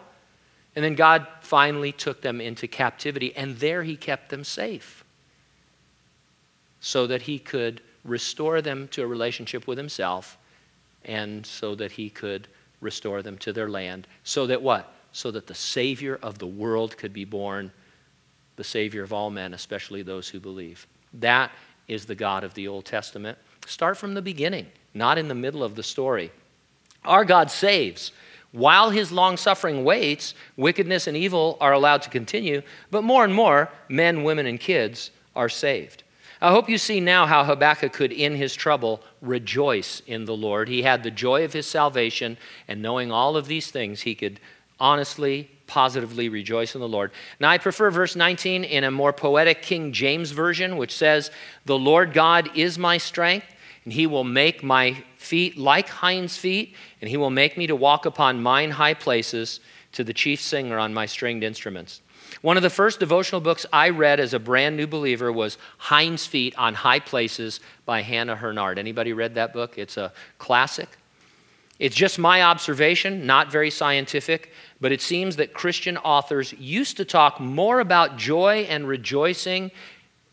And 0.76 0.84
then 0.84 0.94
God 0.94 1.26
finally 1.40 1.90
took 1.90 2.22
them 2.22 2.40
into 2.40 2.68
captivity, 2.68 3.34
and 3.34 3.56
there 3.58 3.82
He 3.82 3.96
kept 3.96 4.30
them 4.30 4.44
safe 4.44 4.99
so 6.80 7.06
that 7.06 7.22
He 7.22 7.38
could 7.38 7.80
restore 8.04 8.62
them 8.62 8.88
to 8.88 9.02
a 9.02 9.06
relationship 9.06 9.66
with 9.66 9.78
Himself 9.78 10.38
and 11.04 11.44
so 11.44 11.74
that 11.74 11.92
He 11.92 12.10
could 12.10 12.48
restore 12.80 13.22
them 13.22 13.38
to 13.38 13.52
their 13.52 13.68
land. 13.68 14.06
So 14.24 14.46
that 14.46 14.62
what? 14.62 14.92
So 15.12 15.30
that 15.30 15.46
the 15.46 15.54
Savior 15.54 16.18
of 16.22 16.38
the 16.38 16.46
world 16.46 16.96
could 16.96 17.12
be 17.12 17.24
born, 17.24 17.70
the 18.56 18.64
Savior 18.64 19.02
of 19.02 19.12
all 19.12 19.30
men, 19.30 19.54
especially 19.54 20.02
those 20.02 20.28
who 20.28 20.40
believe. 20.40 20.86
That 21.14 21.50
is 21.88 22.06
the 22.06 22.14
God 22.14 22.44
of 22.44 22.54
the 22.54 22.68
Old 22.68 22.84
Testament. 22.84 23.36
Start 23.66 23.96
from 23.96 24.14
the 24.14 24.22
beginning 24.22 24.66
not 24.94 25.18
in 25.18 25.28
the 25.28 25.34
middle 25.34 25.62
of 25.62 25.74
the 25.74 25.82
story. 25.82 26.30
Our 27.04 27.24
God 27.24 27.50
saves. 27.50 28.12
While 28.52 28.90
his 28.90 29.12
long 29.12 29.36
suffering 29.36 29.84
waits, 29.84 30.34
wickedness 30.56 31.06
and 31.06 31.16
evil 31.16 31.56
are 31.60 31.72
allowed 31.72 32.02
to 32.02 32.10
continue, 32.10 32.62
but 32.90 33.04
more 33.04 33.24
and 33.24 33.32
more 33.32 33.70
men, 33.88 34.24
women, 34.24 34.46
and 34.46 34.58
kids 34.58 35.10
are 35.36 35.48
saved. 35.48 36.02
I 36.40 36.50
hope 36.50 36.70
you 36.70 36.78
see 36.78 37.00
now 37.00 37.26
how 37.26 37.44
Habakkuk 37.44 37.92
could, 37.92 38.12
in 38.12 38.34
his 38.34 38.54
trouble, 38.54 39.02
rejoice 39.20 40.00
in 40.06 40.24
the 40.24 40.36
Lord. 40.36 40.68
He 40.68 40.82
had 40.82 41.02
the 41.02 41.10
joy 41.10 41.44
of 41.44 41.52
his 41.52 41.66
salvation, 41.66 42.38
and 42.66 42.80
knowing 42.80 43.12
all 43.12 43.36
of 43.36 43.46
these 43.46 43.70
things, 43.70 44.02
he 44.02 44.14
could 44.14 44.40
honestly, 44.78 45.50
positively 45.66 46.28
rejoice 46.30 46.74
in 46.74 46.80
the 46.80 46.88
Lord. 46.88 47.12
Now, 47.38 47.50
I 47.50 47.58
prefer 47.58 47.90
verse 47.90 48.16
19 48.16 48.64
in 48.64 48.84
a 48.84 48.90
more 48.90 49.12
poetic 49.12 49.60
King 49.60 49.92
James 49.92 50.30
version, 50.30 50.78
which 50.78 50.96
says, 50.96 51.30
The 51.66 51.78
Lord 51.78 52.14
God 52.14 52.48
is 52.56 52.78
my 52.78 52.96
strength 52.96 53.46
and 53.84 53.92
he 53.92 54.06
will 54.06 54.24
make 54.24 54.62
my 54.62 55.02
feet 55.16 55.56
like 55.56 55.88
hinds' 55.88 56.36
feet, 56.36 56.74
and 57.00 57.08
he 57.08 57.16
will 57.16 57.30
make 57.30 57.56
me 57.56 57.66
to 57.66 57.76
walk 57.76 58.06
upon 58.06 58.42
mine 58.42 58.70
high 58.70 58.94
places 58.94 59.60
to 59.92 60.04
the 60.04 60.12
chief 60.12 60.40
singer 60.40 60.78
on 60.78 60.94
my 60.94 61.06
stringed 61.06 61.42
instruments. 61.42 62.02
One 62.42 62.56
of 62.56 62.62
the 62.62 62.70
first 62.70 63.00
devotional 63.00 63.40
books 63.40 63.66
I 63.72 63.90
read 63.90 64.20
as 64.20 64.34
a 64.34 64.38
brand 64.38 64.76
new 64.76 64.86
believer 64.86 65.32
was 65.32 65.58
Hinds' 65.78 66.26
Feet 66.26 66.56
on 66.56 66.74
High 66.74 67.00
Places 67.00 67.60
by 67.84 68.02
Hannah 68.02 68.36
Hurnard. 68.36 68.78
Anybody 68.78 69.12
read 69.12 69.34
that 69.34 69.52
book? 69.52 69.78
It's 69.78 69.96
a 69.96 70.12
classic. 70.38 70.88
It's 71.78 71.96
just 71.96 72.18
my 72.18 72.42
observation, 72.42 73.26
not 73.26 73.50
very 73.50 73.70
scientific, 73.70 74.52
but 74.80 74.92
it 74.92 75.00
seems 75.00 75.36
that 75.36 75.54
Christian 75.54 75.96
authors 75.96 76.52
used 76.54 76.98
to 76.98 77.04
talk 77.04 77.40
more 77.40 77.80
about 77.80 78.16
joy 78.16 78.66
and 78.68 78.86
rejoicing 78.86 79.70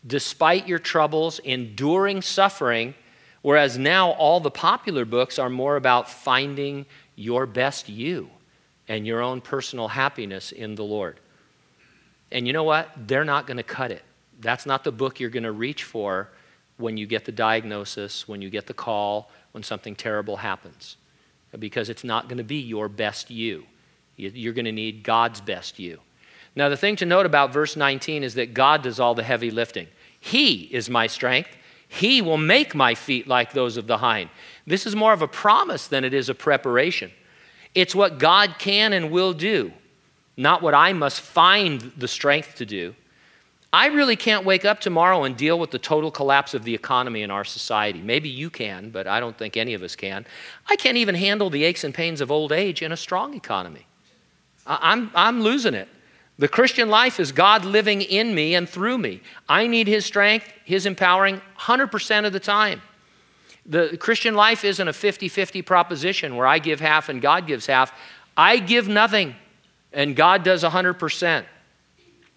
despite 0.06 0.68
your 0.68 0.78
troubles, 0.78 1.38
enduring 1.40 2.22
suffering, 2.22 2.94
Whereas 3.42 3.78
now 3.78 4.10
all 4.12 4.40
the 4.40 4.50
popular 4.50 5.04
books 5.04 5.38
are 5.38 5.50
more 5.50 5.76
about 5.76 6.10
finding 6.10 6.86
your 7.14 7.46
best 7.46 7.88
you 7.88 8.30
and 8.88 9.06
your 9.06 9.22
own 9.22 9.40
personal 9.40 9.88
happiness 9.88 10.52
in 10.52 10.74
the 10.74 10.84
Lord. 10.84 11.20
And 12.30 12.46
you 12.46 12.52
know 12.52 12.64
what? 12.64 12.90
They're 12.96 13.24
not 13.24 13.46
going 13.46 13.56
to 13.56 13.62
cut 13.62 13.90
it. 13.90 14.02
That's 14.40 14.66
not 14.66 14.84
the 14.84 14.92
book 14.92 15.18
you're 15.18 15.30
going 15.30 15.42
to 15.44 15.52
reach 15.52 15.84
for 15.84 16.28
when 16.76 16.96
you 16.96 17.06
get 17.06 17.24
the 17.24 17.32
diagnosis, 17.32 18.28
when 18.28 18.40
you 18.40 18.50
get 18.50 18.66
the 18.66 18.74
call, 18.74 19.30
when 19.52 19.62
something 19.62 19.96
terrible 19.96 20.36
happens. 20.36 20.96
Because 21.58 21.88
it's 21.88 22.04
not 22.04 22.28
going 22.28 22.38
to 22.38 22.44
be 22.44 22.60
your 22.60 22.88
best 22.88 23.30
you. 23.30 23.64
You're 24.16 24.52
going 24.52 24.64
to 24.64 24.72
need 24.72 25.02
God's 25.02 25.40
best 25.40 25.78
you. 25.78 26.00
Now, 26.54 26.68
the 26.68 26.76
thing 26.76 26.96
to 26.96 27.06
note 27.06 27.26
about 27.26 27.52
verse 27.52 27.76
19 27.76 28.22
is 28.22 28.34
that 28.34 28.52
God 28.52 28.82
does 28.82 28.98
all 29.00 29.14
the 29.14 29.22
heavy 29.22 29.50
lifting. 29.50 29.86
He 30.20 30.62
is 30.62 30.90
my 30.90 31.06
strength. 31.06 31.50
He 31.88 32.20
will 32.20 32.36
make 32.36 32.74
my 32.74 32.94
feet 32.94 33.26
like 33.26 33.52
those 33.52 33.76
of 33.76 33.86
the 33.86 33.98
hind. 33.98 34.30
This 34.66 34.86
is 34.86 34.94
more 34.94 35.12
of 35.12 35.22
a 35.22 35.28
promise 35.28 35.86
than 35.86 36.04
it 36.04 36.12
is 36.12 36.28
a 36.28 36.34
preparation. 36.34 37.12
It's 37.74 37.94
what 37.94 38.18
God 38.18 38.56
can 38.58 38.92
and 38.92 39.10
will 39.10 39.32
do, 39.32 39.72
not 40.38 40.62
what 40.62 40.72
I 40.72 40.92
must 40.92 41.20
find 41.20 41.92
the 41.96 42.08
strength 42.08 42.54
to 42.54 42.64
do. 42.64 42.94
I 43.72 43.88
really 43.88 44.16
can't 44.16 44.46
wake 44.46 44.64
up 44.64 44.80
tomorrow 44.80 45.24
and 45.24 45.36
deal 45.36 45.58
with 45.58 45.72
the 45.72 45.78
total 45.78 46.10
collapse 46.10 46.54
of 46.54 46.64
the 46.64 46.74
economy 46.74 47.22
in 47.22 47.30
our 47.30 47.44
society. 47.44 48.00
Maybe 48.00 48.30
you 48.30 48.48
can, 48.48 48.88
but 48.88 49.06
I 49.06 49.20
don't 49.20 49.36
think 49.36 49.56
any 49.58 49.74
of 49.74 49.82
us 49.82 49.94
can. 49.94 50.24
I 50.68 50.76
can't 50.76 50.96
even 50.96 51.16
handle 51.16 51.50
the 51.50 51.64
aches 51.64 51.84
and 51.84 51.92
pains 51.92 52.22
of 52.22 52.30
old 52.30 52.52
age 52.52 52.80
in 52.80 52.92
a 52.92 52.96
strong 52.96 53.34
economy. 53.34 53.86
I'm, 54.64 55.10
I'm 55.14 55.42
losing 55.42 55.74
it. 55.74 55.88
The 56.38 56.48
Christian 56.48 56.88
life 56.88 57.18
is 57.18 57.32
God 57.32 57.64
living 57.64 58.00
in 58.00 58.34
me 58.34 58.54
and 58.54 58.68
through 58.68 58.98
me. 58.98 59.22
I 59.48 59.66
need 59.66 59.88
His 59.88 60.06
strength, 60.06 60.50
His 60.64 60.86
empowering 60.86 61.42
100% 61.58 62.26
of 62.26 62.32
the 62.32 62.40
time. 62.40 62.80
The 63.66 63.98
Christian 63.98 64.34
life 64.34 64.64
isn't 64.64 64.88
a 64.88 64.92
50 64.92 65.28
50 65.28 65.62
proposition 65.62 66.36
where 66.36 66.46
I 66.46 66.58
give 66.58 66.80
half 66.80 67.08
and 67.08 67.20
God 67.20 67.46
gives 67.46 67.66
half. 67.66 67.92
I 68.36 68.58
give 68.58 68.88
nothing 68.88 69.34
and 69.92 70.14
God 70.14 70.42
does 70.42 70.62
100%. 70.62 71.44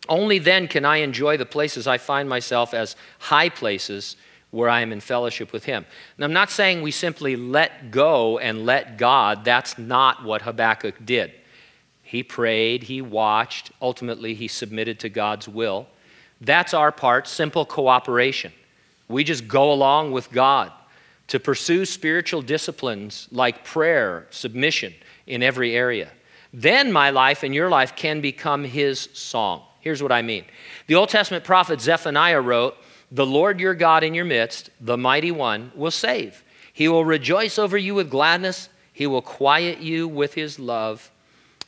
Only 0.10 0.40
then 0.40 0.68
can 0.68 0.86
I 0.86 0.98
enjoy 0.98 1.38
the 1.38 1.46
places 1.46 1.88
I 1.88 1.98
find 1.98 2.28
myself 2.28 2.74
as 2.74 2.96
high 3.20 3.50
places 3.50 4.16
where 4.52 4.70
I 4.70 4.82
am 4.82 4.92
in 4.92 5.00
fellowship 5.00 5.54
with 5.54 5.66
Him. 5.66 5.86
And 6.18 6.26
I'm 6.26 6.34
not 6.34 6.52
saying 6.52 6.82
we 6.82 6.92
simply 6.92 7.36
let 7.36 7.92
go 7.92 8.38
and 8.38 8.66
let 8.66 8.98
God. 8.98 9.46
That's 9.46 9.78
not 9.78 10.24
what 10.24 10.42
Habakkuk 10.42 11.06
did. 11.06 11.32
He 12.04 12.24
prayed, 12.24 12.84
he 12.84 13.02
watched, 13.02 13.72
ultimately, 13.82 14.34
he 14.34 14.50
submitted 14.50 15.00
to 15.00 15.10
God's 15.10 15.48
will. 15.48 15.88
That's 16.42 16.74
our 16.74 16.92
part, 16.92 17.28
simple 17.28 17.66
cooperation. 17.66 18.52
We 19.08 19.24
just 19.24 19.48
go 19.48 19.72
along 19.72 20.12
with 20.12 20.30
God 20.32 20.74
to 21.28 21.40
pursue 21.40 21.86
spiritual 21.86 22.42
disciplines 22.42 23.30
like 23.32 23.64
prayer, 23.64 24.28
submission 24.32 24.94
in 25.28 25.42
every 25.42 25.74
area. 25.74 26.12
Then 26.54 26.92
my 26.92 27.10
life 27.10 27.44
and 27.44 27.56
your 27.56 27.70
life 27.70 27.96
can 27.96 28.22
become 28.22 28.64
his 28.64 29.10
song. 29.14 29.64
Here's 29.80 30.04
what 30.04 30.12
I 30.12 30.22
mean. 30.22 30.46
The 30.88 30.96
Old 30.96 31.10
Testament 31.10 31.44
prophet 31.44 31.82
Zephaniah 31.82 32.42
wrote, 32.42 32.76
The 33.12 33.26
Lord 33.26 33.60
your 33.60 33.74
God 33.74 34.04
in 34.04 34.14
your 34.14 34.26
midst, 34.26 34.70
the 34.80 34.98
mighty 34.98 35.32
one, 35.32 35.72
will 35.76 35.92
save. 35.92 36.44
He 36.74 36.88
will 36.88 37.06
rejoice 37.06 37.58
over 37.58 37.78
you 37.78 37.96
with 37.96 38.10
gladness. 38.10 38.70
He 38.94 39.08
will 39.08 39.22
quiet 39.22 39.80
you 39.80 40.08
with 40.08 40.34
his 40.34 40.60
love 40.60 41.12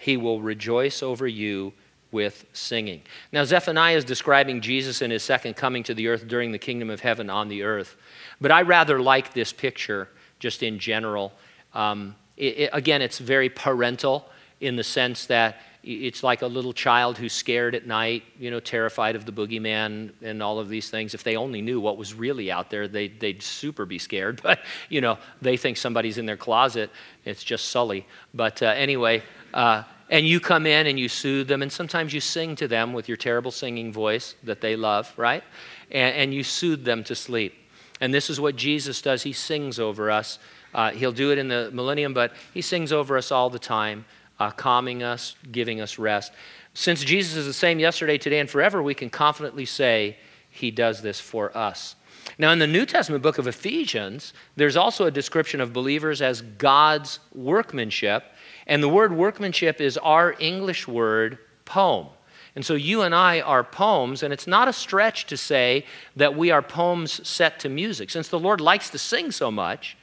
he 0.03 0.17
will 0.17 0.41
rejoice 0.41 1.01
over 1.01 1.25
you 1.25 1.71
with 2.11 2.45
singing. 2.51 3.01
Now, 3.31 3.45
Zephaniah 3.45 3.95
is 3.95 4.03
describing 4.03 4.59
Jesus 4.59 5.01
in 5.01 5.11
his 5.11 5.23
second 5.23 5.55
coming 5.55 5.81
to 5.83 5.93
the 5.93 6.09
earth 6.09 6.27
during 6.27 6.51
the 6.51 6.59
kingdom 6.59 6.89
of 6.89 6.99
heaven 6.99 7.29
on 7.29 7.47
the 7.47 7.63
earth. 7.63 7.95
But 8.41 8.51
I 8.51 8.63
rather 8.63 9.01
like 9.01 9.33
this 9.33 9.53
picture 9.53 10.09
just 10.39 10.61
in 10.61 10.77
general. 10.77 11.31
Um, 11.73 12.17
it, 12.35 12.57
it, 12.57 12.69
again, 12.73 13.01
it's 13.01 13.17
very 13.17 13.47
parental 13.47 14.27
in 14.63 14.77
the 14.77 14.83
sense 14.83 15.25
that 15.25 15.57
it's 15.83 16.23
like 16.23 16.41
a 16.41 16.47
little 16.47 16.71
child 16.71 17.17
who's 17.17 17.33
scared 17.33 17.75
at 17.75 17.85
night, 17.85 18.23
you 18.39 18.49
know, 18.49 18.61
terrified 18.61 19.17
of 19.17 19.25
the 19.25 19.33
boogeyman 19.33 20.13
and 20.21 20.41
all 20.41 20.57
of 20.57 20.69
these 20.69 20.89
things. 20.89 21.13
If 21.13 21.23
they 21.23 21.35
only 21.35 21.61
knew 21.61 21.81
what 21.81 21.97
was 21.97 22.13
really 22.13 22.49
out 22.49 22.69
there, 22.69 22.87
they'd, 22.87 23.19
they'd 23.19 23.43
super 23.43 23.85
be 23.85 23.99
scared. 23.99 24.41
But, 24.53 24.59
you 24.87 25.01
know, 25.01 25.17
they 25.41 25.57
think 25.57 25.75
somebody's 25.75 26.17
in 26.17 26.25
their 26.25 26.37
closet. 26.37 26.89
It's 27.25 27.43
just 27.43 27.67
Sully. 27.67 28.05
But 28.33 28.61
uh, 28.61 28.67
anyway, 28.67 29.23
uh, 29.53 29.83
and 30.09 30.25
you 30.25 30.39
come 30.39 30.65
in 30.65 30.87
and 30.87 30.97
you 30.97 31.09
soothe 31.09 31.49
them, 31.49 31.61
and 31.61 31.71
sometimes 31.71 32.13
you 32.13 32.21
sing 32.21 32.55
to 32.57 32.67
them 32.67 32.93
with 32.93 33.09
your 33.09 33.17
terrible 33.17 33.51
singing 33.51 33.91
voice 33.91 34.35
that 34.43 34.61
they 34.61 34.77
love, 34.77 35.13
right? 35.17 35.43
And, 35.91 36.15
and 36.15 36.33
you 36.33 36.43
soothe 36.43 36.85
them 36.85 37.03
to 37.05 37.15
sleep. 37.15 37.53
And 37.99 38.13
this 38.13 38.29
is 38.29 38.39
what 38.39 38.55
Jesus 38.55 39.01
does. 39.01 39.23
He 39.23 39.33
sings 39.33 39.79
over 39.79 40.09
us. 40.09 40.39
Uh, 40.73 40.91
he'll 40.91 41.11
do 41.11 41.31
it 41.31 41.37
in 41.37 41.47
the 41.47 41.69
millennium, 41.71 42.13
but 42.13 42.33
he 42.53 42.61
sings 42.61 42.91
over 42.91 43.17
us 43.17 43.31
all 43.31 43.49
the 43.49 43.59
time, 43.59 44.05
uh, 44.43 44.51
calming 44.51 45.03
us, 45.03 45.35
giving 45.51 45.79
us 45.79 45.97
rest. 45.97 46.33
Since 46.73 47.03
Jesus 47.03 47.35
is 47.35 47.45
the 47.45 47.53
same 47.53 47.79
yesterday, 47.79 48.17
today, 48.17 48.39
and 48.39 48.49
forever, 48.49 48.81
we 48.83 48.93
can 48.93 49.09
confidently 49.09 49.65
say 49.65 50.17
he 50.49 50.71
does 50.71 51.01
this 51.01 51.19
for 51.19 51.55
us. 51.55 51.95
Now, 52.37 52.51
in 52.51 52.59
the 52.59 52.67
New 52.67 52.85
Testament 52.85 53.23
book 53.23 53.37
of 53.37 53.47
Ephesians, 53.47 54.33
there's 54.55 54.77
also 54.77 55.05
a 55.05 55.11
description 55.11 55.61
of 55.61 55.71
believers 55.71 56.21
as 56.21 56.41
God's 56.41 57.19
workmanship. 57.33 58.23
And 58.65 58.81
the 58.81 58.89
word 58.89 59.13
workmanship 59.13 59.79
is 59.79 59.97
our 59.97 60.35
English 60.39 60.87
word 60.87 61.37
poem. 61.65 62.07
And 62.55 62.65
so 62.65 62.75
you 62.75 63.01
and 63.01 63.15
I 63.15 63.41
are 63.41 63.63
poems, 63.63 64.23
and 64.23 64.31
it's 64.31 64.47
not 64.47 64.67
a 64.67 64.73
stretch 64.73 65.25
to 65.27 65.37
say 65.37 65.85
that 66.15 66.35
we 66.35 66.51
are 66.51 66.61
poems 66.61 67.27
set 67.27 67.59
to 67.61 67.69
music. 67.69 68.09
Since 68.09 68.27
the 68.27 68.39
Lord 68.39 68.61
likes 68.61 68.89
to 68.91 68.97
sing 68.97 69.31
so 69.31 69.51
much, 69.51 69.97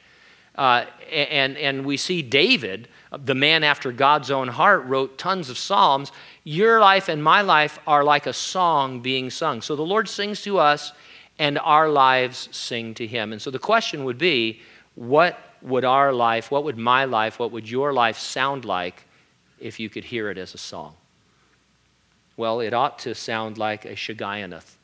uh, 0.55 0.85
and, 1.11 1.57
and 1.57 1.85
we 1.85 1.97
see 1.97 2.21
David, 2.21 2.87
the 3.11 3.35
man 3.35 3.63
after 3.63 3.91
God's 3.91 4.31
own 4.31 4.47
heart, 4.47 4.85
wrote 4.85 5.17
tons 5.17 5.49
of 5.49 5.57
psalms. 5.57 6.11
Your 6.43 6.79
life 6.79 7.09
and 7.09 7.23
my 7.23 7.41
life 7.41 7.79
are 7.85 8.03
like 8.03 8.25
a 8.25 8.33
song 8.33 9.01
being 9.01 9.29
sung. 9.29 9.61
So 9.61 9.75
the 9.75 9.81
Lord 9.81 10.07
sings 10.07 10.41
to 10.43 10.59
us, 10.59 10.93
and 11.37 11.57
our 11.59 11.89
lives 11.89 12.47
sing 12.51 12.93
to 12.95 13.07
him. 13.07 13.31
And 13.31 13.41
so 13.41 13.51
the 13.51 13.59
question 13.59 14.03
would 14.05 14.17
be 14.17 14.61
what 14.95 15.39
would 15.61 15.85
our 15.85 16.13
life, 16.13 16.51
what 16.51 16.63
would 16.63 16.77
my 16.77 17.05
life, 17.05 17.39
what 17.39 17.51
would 17.51 17.69
your 17.69 17.93
life 17.93 18.17
sound 18.17 18.65
like 18.65 19.05
if 19.59 19.79
you 19.79 19.89
could 19.89 20.03
hear 20.03 20.29
it 20.29 20.37
as 20.37 20.53
a 20.53 20.57
song? 20.57 20.95
Well, 22.37 22.59
it 22.59 22.73
ought 22.73 22.99
to 22.99 23.13
sound 23.13 23.57
like 23.57 23.85
a 23.85 23.93
Shigionoth. 23.95 24.75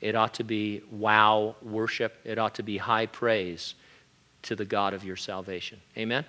It 0.00 0.14
ought 0.14 0.34
to 0.34 0.44
be 0.44 0.82
wow 0.90 1.54
worship. 1.62 2.16
It 2.24 2.38
ought 2.38 2.54
to 2.56 2.62
be 2.62 2.78
high 2.78 3.06
praise 3.06 3.74
to 4.42 4.56
the 4.56 4.64
God 4.64 4.94
of 4.94 5.04
your 5.04 5.16
salvation. 5.16 5.80
Amen? 5.96 6.24